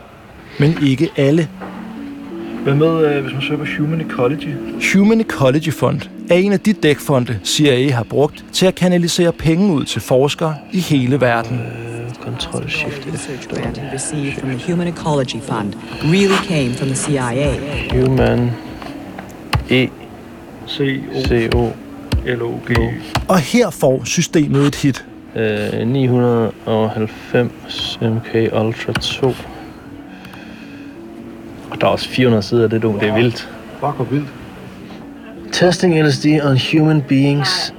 Men 0.60 0.76
ikke 0.82 1.08
alle. 1.16 1.48
Hvad 2.62 2.74
med, 2.74 3.14
øh, 3.16 3.22
hvis 3.22 3.32
man 3.32 3.42
søger 3.42 3.58
på 3.58 3.64
Human 3.78 4.00
Ecology? 4.00 4.48
Human 4.94 5.20
Ecology 5.20 5.72
Fund 5.72 6.00
er 6.30 6.34
en 6.34 6.52
af 6.52 6.60
de 6.60 6.72
dækfonde, 6.72 7.38
CIA 7.44 7.92
har 7.92 8.02
brugt 8.02 8.44
til 8.52 8.66
at 8.66 8.74
kanalisere 8.74 9.32
penge 9.32 9.72
ud 9.72 9.84
til 9.84 10.00
forskere 10.00 10.54
i 10.72 10.80
hele 10.80 11.20
verden. 11.20 11.60
Control 12.24 12.70
Shift 12.70 13.06
research 13.12 13.48
grant 13.48 13.78
he 13.78 13.94
received 13.94 14.32
from 14.32 14.50
the 14.50 14.72
Human 14.72 14.88
Ecology 14.88 15.36
Fund 15.40 15.72
really 16.04 16.36
came 16.48 16.74
from 16.74 16.88
the 16.88 16.96
CIA. 16.96 17.52
Human 17.90 18.50
E 19.70 19.86
C 20.68 21.00
C 21.26 21.48
O 21.54 21.68
L 22.26 22.42
O 22.42 22.50
G. 22.66 22.70
Og 23.28 23.38
her 23.38 23.70
får 23.70 24.02
systemet 24.04 24.66
et 24.66 24.74
hit. 24.74 25.04
Øh, 25.36 25.86
990 25.86 27.98
MK 28.02 28.34
Ultra 28.34 28.92
2. 28.92 29.34
Og 31.72 31.80
der 31.80 31.86
er 31.86 31.90
også 31.90 32.08
400 32.08 32.42
sider 32.42 32.62
af 32.64 32.70
det, 32.70 32.82
du. 32.82 32.94
Det 33.00 33.08
er 33.08 33.14
vildt. 33.14 33.48
Fuck, 33.80 33.96
hvor 33.96 34.04
vildt. 34.10 34.28
Testing 35.52 36.06
LSD 36.06 36.26
on 36.26 36.58
human 36.72 37.02
beings. 37.08 37.74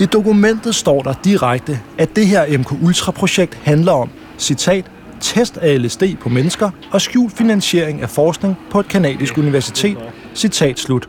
I 0.00 0.04
dokumentet 0.06 0.74
står 0.74 1.02
der 1.02 1.12
direkte, 1.24 1.78
at 1.98 2.16
det 2.16 2.26
her 2.26 2.58
MK 2.58 2.72
Ultra-projekt 2.82 3.58
handler 3.64 3.92
om, 3.92 4.10
citat, 4.38 4.84
test 5.20 5.56
af 5.56 5.82
LSD 5.82 6.02
på 6.20 6.28
mennesker 6.28 6.70
og 6.90 7.00
skjult 7.00 7.32
finansiering 7.32 8.02
af 8.02 8.10
forskning 8.10 8.58
på 8.70 8.80
et 8.80 8.88
kanadisk 8.88 9.38
universitet 9.38 9.96
Citat 10.34 10.78
slut. 10.78 11.08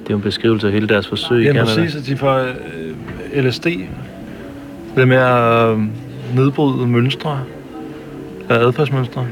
Det 0.00 0.06
er 0.06 0.10
jo 0.10 0.16
en 0.16 0.22
beskrivelse 0.22 0.66
af 0.66 0.72
hele 0.72 0.88
deres 0.88 1.08
forsøg 1.08 1.42
i 1.42 1.46
Ja, 1.46 1.52
Canada. 1.52 1.74
præcis, 1.74 1.96
at 1.96 2.06
de 2.06 2.16
får 2.16 2.34
øh, 3.34 3.44
LSD. 3.44 3.66
Det 4.96 5.08
med 5.08 5.16
at 5.16 5.68
øh, 5.68 5.78
nedbryde 6.36 6.86
mønstre. 6.86 7.40
Adfærdsmønstre. 8.48 9.26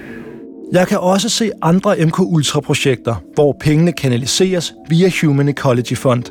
Jeg 0.72 0.88
kan 0.88 0.98
også 0.98 1.28
se 1.28 1.50
andre 1.62 2.06
MK 2.06 2.20
Ultra-projekter, 2.20 3.14
hvor 3.34 3.56
pengene 3.60 3.92
kanaliseres 3.92 4.74
via 4.88 5.10
Human 5.20 5.48
Ecology 5.48 5.96
Fund. 5.96 6.24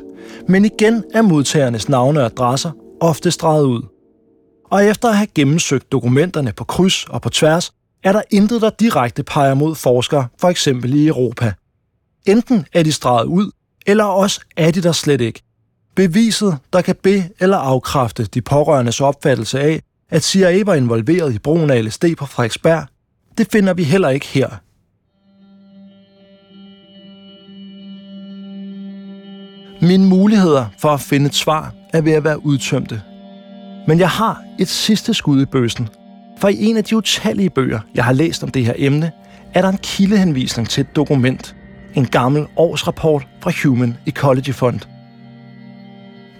Men 0.48 0.64
igen 0.64 1.04
er 1.14 1.22
modtagernes 1.22 1.88
navne 1.88 2.20
og 2.20 2.26
adresser 2.26 2.70
ofte 3.00 3.30
streget 3.30 3.64
ud. 3.64 3.82
Og 4.70 4.84
efter 4.84 5.08
at 5.08 5.16
have 5.16 5.26
gennemsøgt 5.34 5.92
dokumenterne 5.92 6.52
på 6.56 6.64
kryds 6.64 7.04
og 7.04 7.22
på 7.22 7.28
tværs, 7.28 7.72
er 8.04 8.12
der 8.12 8.22
intet, 8.30 8.62
der 8.62 8.70
direkte 8.70 9.22
peger 9.22 9.54
mod 9.54 9.74
forskere, 9.74 10.26
for 10.40 10.48
eksempel 10.48 10.94
i 10.94 11.06
Europa. 11.06 11.52
Enten 12.26 12.66
er 12.72 12.82
de 12.82 12.92
streget 12.92 13.26
ud, 13.26 13.50
eller 13.86 14.04
også 14.04 14.40
er 14.56 14.70
de 14.70 14.82
der 14.82 14.92
slet 14.92 15.20
ikke. 15.20 15.42
Beviset, 15.96 16.58
der 16.72 16.80
kan 16.80 16.96
be- 17.02 17.28
eller 17.40 17.56
afkræfte 17.56 18.24
de 18.24 18.42
pårørendes 18.42 19.00
opfattelse 19.00 19.60
af, 19.60 19.82
at 20.10 20.24
CIA 20.24 20.62
var 20.64 20.74
involveret 20.74 21.34
i 21.34 21.38
brugen 21.38 21.70
af 21.70 21.84
LSD 21.84 22.04
på 22.18 22.26
Frederiksberg, 22.26 22.86
det 23.38 23.48
finder 23.52 23.74
vi 23.74 23.82
heller 23.82 24.08
ikke 24.08 24.26
her. 24.26 24.48
Mine 29.86 30.06
muligheder 30.06 30.66
for 30.78 30.88
at 30.88 31.00
finde 31.00 31.26
et 31.26 31.34
svar 31.34 31.74
er 31.92 32.00
ved 32.00 32.12
at 32.12 32.24
være 32.24 32.46
udtømte. 32.46 33.02
Men 33.86 33.98
jeg 33.98 34.10
har 34.10 34.42
et 34.58 34.68
sidste 34.68 35.14
skud 35.14 35.42
i 35.42 35.44
bøsen, 35.44 35.88
for 36.38 36.48
i 36.48 36.64
en 36.64 36.76
af 36.76 36.84
de 36.84 36.96
utallige 36.96 37.50
bøger, 37.50 37.80
jeg 37.94 38.04
har 38.04 38.12
læst 38.12 38.42
om 38.42 38.48
det 38.48 38.64
her 38.64 38.74
emne, 38.76 39.12
er 39.54 39.62
der 39.62 39.68
en 39.68 39.78
kildehenvisning 39.78 40.68
til 40.68 40.80
et 40.80 40.96
dokument. 40.96 41.56
En 41.94 42.06
gammel 42.06 42.46
årsrapport 42.56 43.26
fra 43.40 43.52
Human 43.62 43.96
Ecology 44.06 44.54
Fund. 44.54 44.80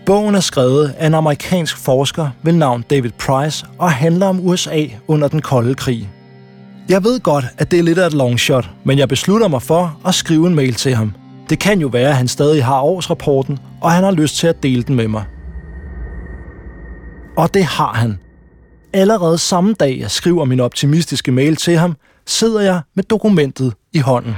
Bogen 0.06 0.34
er 0.34 0.40
skrevet 0.40 0.94
af 0.98 1.06
en 1.06 1.14
amerikansk 1.14 1.76
forsker 1.76 2.30
ved 2.42 2.52
navn 2.52 2.84
David 2.90 3.11
Price 3.11 3.66
og 3.78 3.92
handler 3.92 4.26
om 4.26 4.46
USA 4.46 4.84
under 5.06 5.28
den 5.28 5.42
kolde 5.42 5.74
krig. 5.74 6.08
Jeg 6.88 7.05
ved 7.05 7.20
godt, 7.20 7.44
at 7.59 7.70
det 7.70 7.79
er 7.79 7.83
lidt 7.83 7.98
af 7.98 8.07
et 8.07 8.14
long 8.14 8.40
shot, 8.40 8.70
men 8.85 8.98
jeg 8.98 9.09
beslutter 9.09 9.48
mig 9.48 9.62
for 9.62 10.01
at 10.07 10.14
skrive 10.14 10.46
en 10.46 10.55
mail 10.55 10.74
til 10.74 10.94
ham. 10.94 11.12
Det 11.51 11.59
kan 11.59 11.81
jo 11.81 11.88
være, 11.88 12.09
at 12.09 12.16
han 12.16 12.29
stadig 12.29 12.64
har 12.64 12.81
årsrapporten, 12.81 13.59
og 13.81 13.92
han 13.92 14.05
har 14.05 14.11
lyst 14.11 14.37
til 14.37 14.46
at 14.46 14.62
dele 14.62 14.83
den 14.83 14.94
med 14.94 15.09
mig. 15.09 15.24
Og 17.37 17.55
det 17.55 17.64
har 17.64 17.92
han. 17.92 18.18
Allerede 18.92 19.38
samme 19.38 19.74
dag, 19.81 19.98
jeg 20.01 20.11
skriver 20.11 20.44
min 20.44 20.61
optimistiske 20.61 21.33
mail 21.33 21.57
til 21.57 21.77
ham, 21.77 21.96
sidder 22.27 22.61
jeg 22.61 22.81
med 22.96 23.05
dokumentet 23.05 23.74
i 23.92 23.98
hånden. 23.98 24.35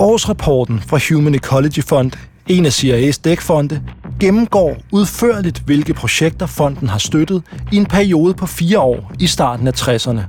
Årsrapporten 0.00 0.80
fra 0.80 0.98
Human 1.08 1.34
Ecology 1.34 1.82
Fund, 1.88 2.12
en 2.46 2.66
af 2.66 2.70
CIA's 2.70 3.20
dækfonde, 3.24 3.82
gennemgår 4.20 4.76
udførligt, 4.92 5.58
hvilke 5.58 5.94
projekter 5.94 6.46
fonden 6.46 6.88
har 6.88 6.98
støttet 6.98 7.42
i 7.72 7.76
en 7.76 7.86
periode 7.86 8.34
på 8.34 8.46
fire 8.46 8.80
år 8.80 9.12
i 9.20 9.26
starten 9.26 9.68
af 9.68 9.72
60'erne. 9.72 10.20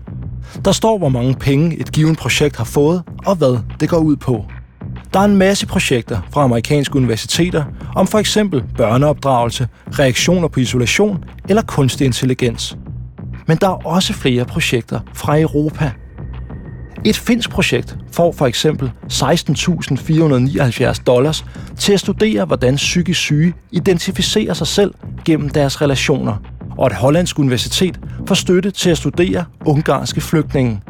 Der 0.65 0.71
står, 0.71 0.97
hvor 0.97 1.09
mange 1.09 1.35
penge 1.35 1.79
et 1.79 1.91
givet 1.91 2.17
projekt 2.17 2.55
har 2.55 2.63
fået, 2.63 3.03
og 3.25 3.35
hvad 3.35 3.59
det 3.79 3.89
går 3.89 3.97
ud 3.97 4.15
på. 4.15 4.45
Der 5.13 5.19
er 5.19 5.23
en 5.23 5.35
masse 5.35 5.67
projekter 5.67 6.21
fra 6.33 6.43
amerikanske 6.43 6.95
universiteter 6.95 7.63
om 7.95 8.07
for 8.07 8.19
eksempel 8.19 8.63
børneopdragelse, 8.77 9.67
reaktioner 9.99 10.47
på 10.47 10.59
isolation 10.59 11.23
eller 11.49 11.61
kunstig 11.61 12.05
intelligens. 12.05 12.77
Men 13.47 13.57
der 13.57 13.67
er 13.67 13.87
også 13.87 14.13
flere 14.13 14.45
projekter 14.45 14.99
fra 15.13 15.39
Europa. 15.39 15.91
Et 17.05 17.17
finsk 17.17 17.49
projekt 17.49 17.97
får 18.11 18.31
for 18.31 18.47
eksempel 18.47 18.91
16.479 19.11 21.03
dollars 21.03 21.45
til 21.77 21.93
at 21.93 21.99
studere, 21.99 22.45
hvordan 22.45 22.75
psykisk 22.75 23.19
syge 23.19 23.53
identificerer 23.71 24.53
sig 24.53 24.67
selv 24.67 24.93
gennem 25.25 25.49
deres 25.49 25.81
relationer. 25.81 26.35
Og 26.77 26.87
et 26.87 26.93
hollandsk 26.93 27.39
universitet 27.39 27.99
får 28.27 28.35
støtte 28.35 28.71
til 28.71 28.89
at 28.89 28.97
studere 28.97 29.45
ungarske 29.65 30.21
flygtninge. 30.21 30.81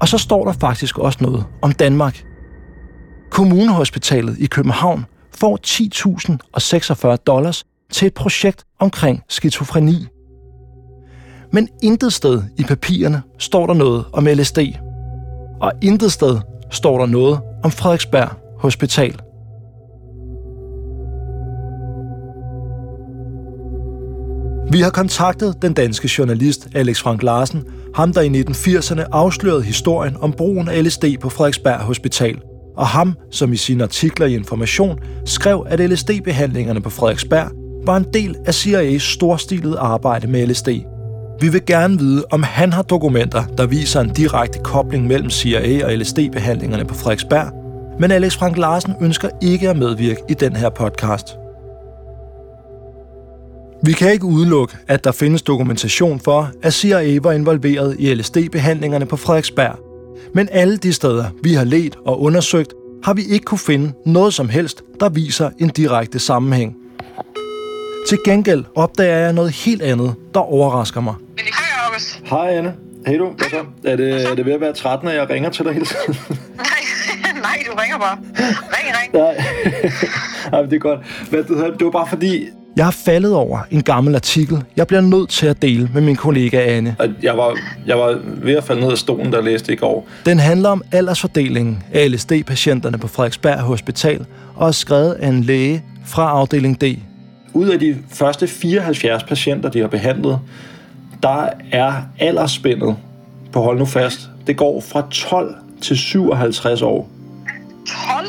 Og 0.00 0.08
så 0.08 0.18
står 0.18 0.44
der 0.44 0.52
faktisk 0.52 0.98
også 0.98 1.18
noget 1.20 1.44
om 1.62 1.72
Danmark. 1.72 2.24
Kommunehospitalet 3.30 4.38
i 4.38 4.46
København 4.46 5.06
får 5.34 5.58
10.046 7.12 7.16
dollars 7.16 7.64
til 7.92 8.06
et 8.06 8.14
projekt 8.14 8.64
omkring 8.78 9.22
skizofreni. 9.28 10.06
Men 11.52 11.68
intet 11.82 12.12
sted 12.12 12.42
i 12.58 12.62
papirerne 12.62 13.22
står 13.38 13.66
der 13.66 13.74
noget 13.74 14.04
om 14.12 14.26
LSD. 14.26 14.58
Og 15.60 15.72
intet 15.82 16.12
sted 16.12 16.38
står 16.70 16.98
der 16.98 17.06
noget 17.06 17.40
om 17.64 17.70
Frederiksberg 17.70 18.28
Hospital. 18.58 19.20
Vi 24.70 24.80
har 24.80 24.90
kontaktet 24.90 25.62
den 25.62 25.72
danske 25.72 26.10
journalist 26.18 26.68
Alex 26.74 27.00
Frank 27.00 27.22
Larsen, 27.22 27.64
ham 27.94 28.12
der 28.12 28.20
i 28.20 28.28
1980'erne 28.28 29.02
afslørede 29.12 29.62
historien 29.62 30.16
om 30.20 30.32
brugen 30.32 30.68
af 30.68 30.84
LSD 30.84 31.04
på 31.20 31.28
Frederiksberg 31.28 31.80
Hospital, 31.80 32.40
og 32.76 32.86
ham, 32.86 33.14
som 33.30 33.52
i 33.52 33.56
sine 33.56 33.82
artikler 33.82 34.26
i 34.26 34.34
Information 34.34 34.98
skrev, 35.24 35.66
at 35.68 35.90
LSD-behandlingerne 35.90 36.80
på 36.80 36.90
Frederiksberg 36.90 37.50
var 37.86 37.96
en 37.96 38.06
del 38.12 38.36
af 38.46 38.52
CIA's 38.52 38.98
storstilede 38.98 39.78
arbejde 39.78 40.26
med 40.26 40.46
LSD. 40.46 40.68
Vi 41.40 41.48
vil 41.48 41.66
gerne 41.66 41.98
vide, 41.98 42.24
om 42.30 42.42
han 42.42 42.72
har 42.72 42.82
dokumenter, 42.82 43.44
der 43.58 43.66
viser 43.66 44.00
en 44.00 44.08
direkte 44.08 44.58
kobling 44.58 45.06
mellem 45.06 45.30
CIA 45.30 45.86
og 45.86 45.92
LSD-behandlingerne 45.92 46.84
på 46.84 46.94
Frederiksberg, 46.94 47.52
men 48.00 48.10
Alex 48.10 48.36
Frank 48.36 48.56
Larsen 48.56 48.94
ønsker 49.00 49.28
ikke 49.42 49.70
at 49.70 49.76
medvirke 49.76 50.20
i 50.28 50.34
den 50.34 50.56
her 50.56 50.68
podcast. 50.68 51.26
Vi 53.82 53.92
kan 53.92 54.12
ikke 54.12 54.24
udelukke, 54.24 54.76
at 54.88 55.04
der 55.04 55.12
findes 55.12 55.42
dokumentation 55.42 56.20
for, 56.20 56.50
at 56.62 56.74
CIA 56.74 57.18
var 57.22 57.32
involveret 57.32 57.96
i 57.98 58.14
LSD-behandlingerne 58.14 59.06
på 59.06 59.16
Frederiksberg. 59.16 59.78
Men 60.34 60.48
alle 60.52 60.76
de 60.76 60.92
steder, 60.92 61.24
vi 61.42 61.52
har 61.52 61.64
let 61.64 61.96
og 62.06 62.20
undersøgt, 62.22 62.72
har 63.04 63.14
vi 63.14 63.22
ikke 63.22 63.44
kunne 63.44 63.58
finde 63.58 63.92
noget 64.06 64.34
som 64.34 64.48
helst, 64.48 64.82
der 65.00 65.08
viser 65.08 65.50
en 65.58 65.68
direkte 65.68 66.18
sammenhæng. 66.18 66.76
Til 68.08 68.18
gengæld 68.24 68.64
opdager 68.74 69.16
jeg 69.18 69.32
noget 69.32 69.50
helt 69.50 69.82
andet, 69.82 70.14
der 70.34 70.40
overrasker 70.40 71.00
mig. 71.00 71.14
Hej 72.24 72.56
Anne. 72.56 72.74
Hej 73.06 73.16
du. 73.16 73.30
Hvad 73.38 73.48
så? 73.50 73.56
Er 73.84 73.96
det, 73.96 74.30
er 74.30 74.34
det 74.34 74.46
ved 74.46 74.52
at 74.52 74.60
være 74.60 74.72
13, 74.72 75.08
at 75.08 75.14
jeg 75.14 75.30
ringer 75.30 75.50
til 75.50 75.64
dig 75.64 75.72
hele 75.72 75.86
tiden? 75.86 76.16
Nej, 77.42 77.62
du 77.70 77.76
ringer 77.80 77.98
bare. 77.98 78.18
Ring, 78.38 78.94
ring. 79.02 79.14
Nej. 79.14 79.44
Ej, 80.52 80.60
men 80.62 80.70
det 80.70 80.76
er 80.76 80.80
godt. 80.80 81.00
Hvad, 81.30 81.38
det, 81.42 81.78
det 81.78 81.84
var 81.84 81.90
bare 81.90 82.06
fordi... 82.08 82.48
Jeg 82.76 82.84
har 82.84 82.92
faldet 82.92 83.34
over 83.34 83.58
en 83.70 83.82
gammel 83.82 84.14
artikel, 84.14 84.64
jeg 84.76 84.86
bliver 84.86 85.00
nødt 85.00 85.30
til 85.30 85.46
at 85.46 85.62
dele 85.62 85.90
med 85.94 86.02
min 86.02 86.16
kollega 86.16 86.76
Anne. 86.76 86.96
at 86.98 87.10
Jeg 87.22 87.36
var, 87.36 87.58
jeg 87.86 87.98
var 87.98 88.20
ved 88.24 88.54
at 88.54 88.64
falde 88.64 88.80
ned 88.80 88.90
af 88.90 88.98
stolen, 88.98 89.32
der 89.32 89.40
læste 89.42 89.72
i 89.72 89.76
går. 89.76 90.08
Den 90.26 90.38
handler 90.38 90.68
om 90.68 90.82
aldersfordelingen 90.92 91.82
af 91.92 92.10
LSD-patienterne 92.10 92.98
på 92.98 93.08
Frederiksberg 93.08 93.58
Hospital 93.60 94.26
og 94.54 94.68
er 94.68 94.72
skrevet 94.72 95.12
af 95.12 95.28
en 95.28 95.42
læge 95.42 95.84
fra 96.06 96.30
afdeling 96.30 96.80
D. 96.80 96.84
Ud 97.56 97.68
af 97.68 97.78
de 97.78 97.96
første 98.08 98.46
74 98.46 99.24
patienter, 99.24 99.68
de 99.70 99.80
har 99.80 99.88
behandlet, 99.88 100.38
der 101.22 101.48
er 101.72 101.92
aldersspændet, 102.18 102.96
på 103.52 103.62
hold 103.62 103.78
nu 103.78 103.84
fast, 103.84 104.30
det 104.46 104.56
går 104.56 104.80
fra 104.80 105.06
12 105.10 105.54
til 105.82 105.98
57 105.98 106.82
år. 106.82 107.08
12? 108.18 108.26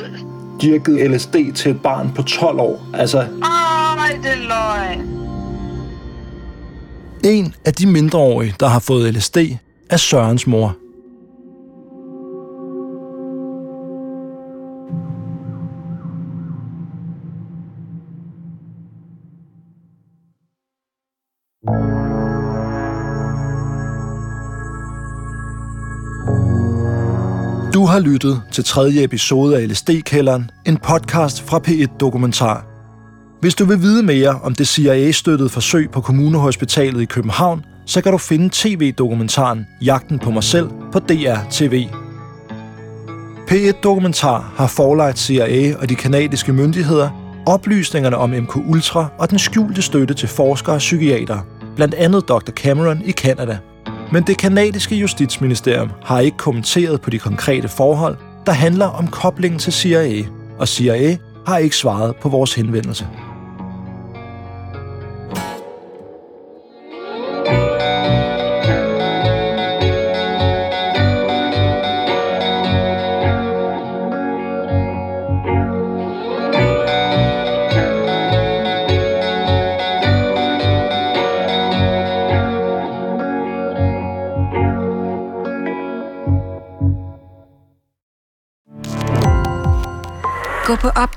De 0.61 0.71
har 0.71 0.77
givet 0.77 1.11
LSD 1.11 1.35
til 1.55 1.71
et 1.71 1.81
barn 1.81 2.11
på 2.15 2.21
12 2.21 2.59
år. 2.59 2.81
Altså, 2.93 3.17
Ej, 3.17 4.19
det 4.23 4.31
er 4.31 4.47
løgn. 4.47 5.07
En 7.23 7.53
af 7.65 7.73
de 7.73 7.87
mindreårige, 7.87 8.55
der 8.59 8.67
har 8.67 8.79
fået 8.79 9.13
LSD, 9.13 9.37
er 9.89 9.97
Sørens 9.97 10.47
mor. 10.47 10.75
Har 27.87 27.99
lyttet 27.99 28.41
til 28.51 28.63
tredje 28.63 29.03
episode 29.03 29.57
af 29.57 29.69
LSD-kælderen, 29.69 30.49
en 30.65 30.77
podcast 30.77 31.41
fra 31.41 31.61
P1 31.67 31.97
Dokumentar. 31.99 32.65
Hvis 33.41 33.55
du 33.55 33.65
vil 33.65 33.81
vide 33.81 34.03
mere 34.03 34.39
om 34.43 34.55
det 34.55 34.67
CIA-støttede 34.67 35.49
forsøg 35.49 35.91
på 35.91 36.01
Kommunehospitalet 36.01 37.01
i 37.01 37.05
København, 37.05 37.65
så 37.85 38.01
kan 38.01 38.11
du 38.11 38.17
finde 38.17 38.49
tv-dokumentaren 38.51 39.67
Jagten 39.81 40.19
på 40.19 40.31
mig 40.31 40.43
selv 40.43 40.69
på 40.91 40.99
DR 40.99 41.37
TV. 41.51 41.87
P1 43.51 43.81
Dokumentar 43.83 44.53
har 44.55 44.67
forlagt 44.67 45.19
CIA 45.19 45.77
og 45.77 45.89
de 45.89 45.95
kanadiske 45.95 46.53
myndigheder 46.53 47.27
oplysningerne 47.47 48.17
om 48.17 48.29
MK 48.29 48.55
Ultra 48.55 49.07
og 49.17 49.29
den 49.29 49.39
skjulte 49.39 49.81
støtte 49.81 50.13
til 50.13 50.27
forskere 50.29 50.75
og 50.75 50.79
psykiater, 50.79 51.39
blandt 51.75 51.93
andet 51.93 52.29
Dr. 52.29 52.51
Cameron 52.51 53.01
i 53.05 53.11
Kanada. 53.11 53.57
Men 54.11 54.23
det 54.23 54.37
kanadiske 54.37 54.95
justitsministerium 54.95 55.91
har 56.03 56.19
ikke 56.19 56.37
kommenteret 56.37 57.01
på 57.01 57.09
de 57.09 57.19
konkrete 57.19 57.67
forhold, 57.67 58.17
der 58.45 58.51
handler 58.51 58.85
om 58.85 59.07
koblingen 59.07 59.59
til 59.59 59.73
CIA, 59.73 60.23
og 60.59 60.67
CIA 60.67 61.17
har 61.47 61.57
ikke 61.57 61.75
svaret 61.75 62.15
på 62.15 62.29
vores 62.29 62.53
henvendelse. 62.53 63.07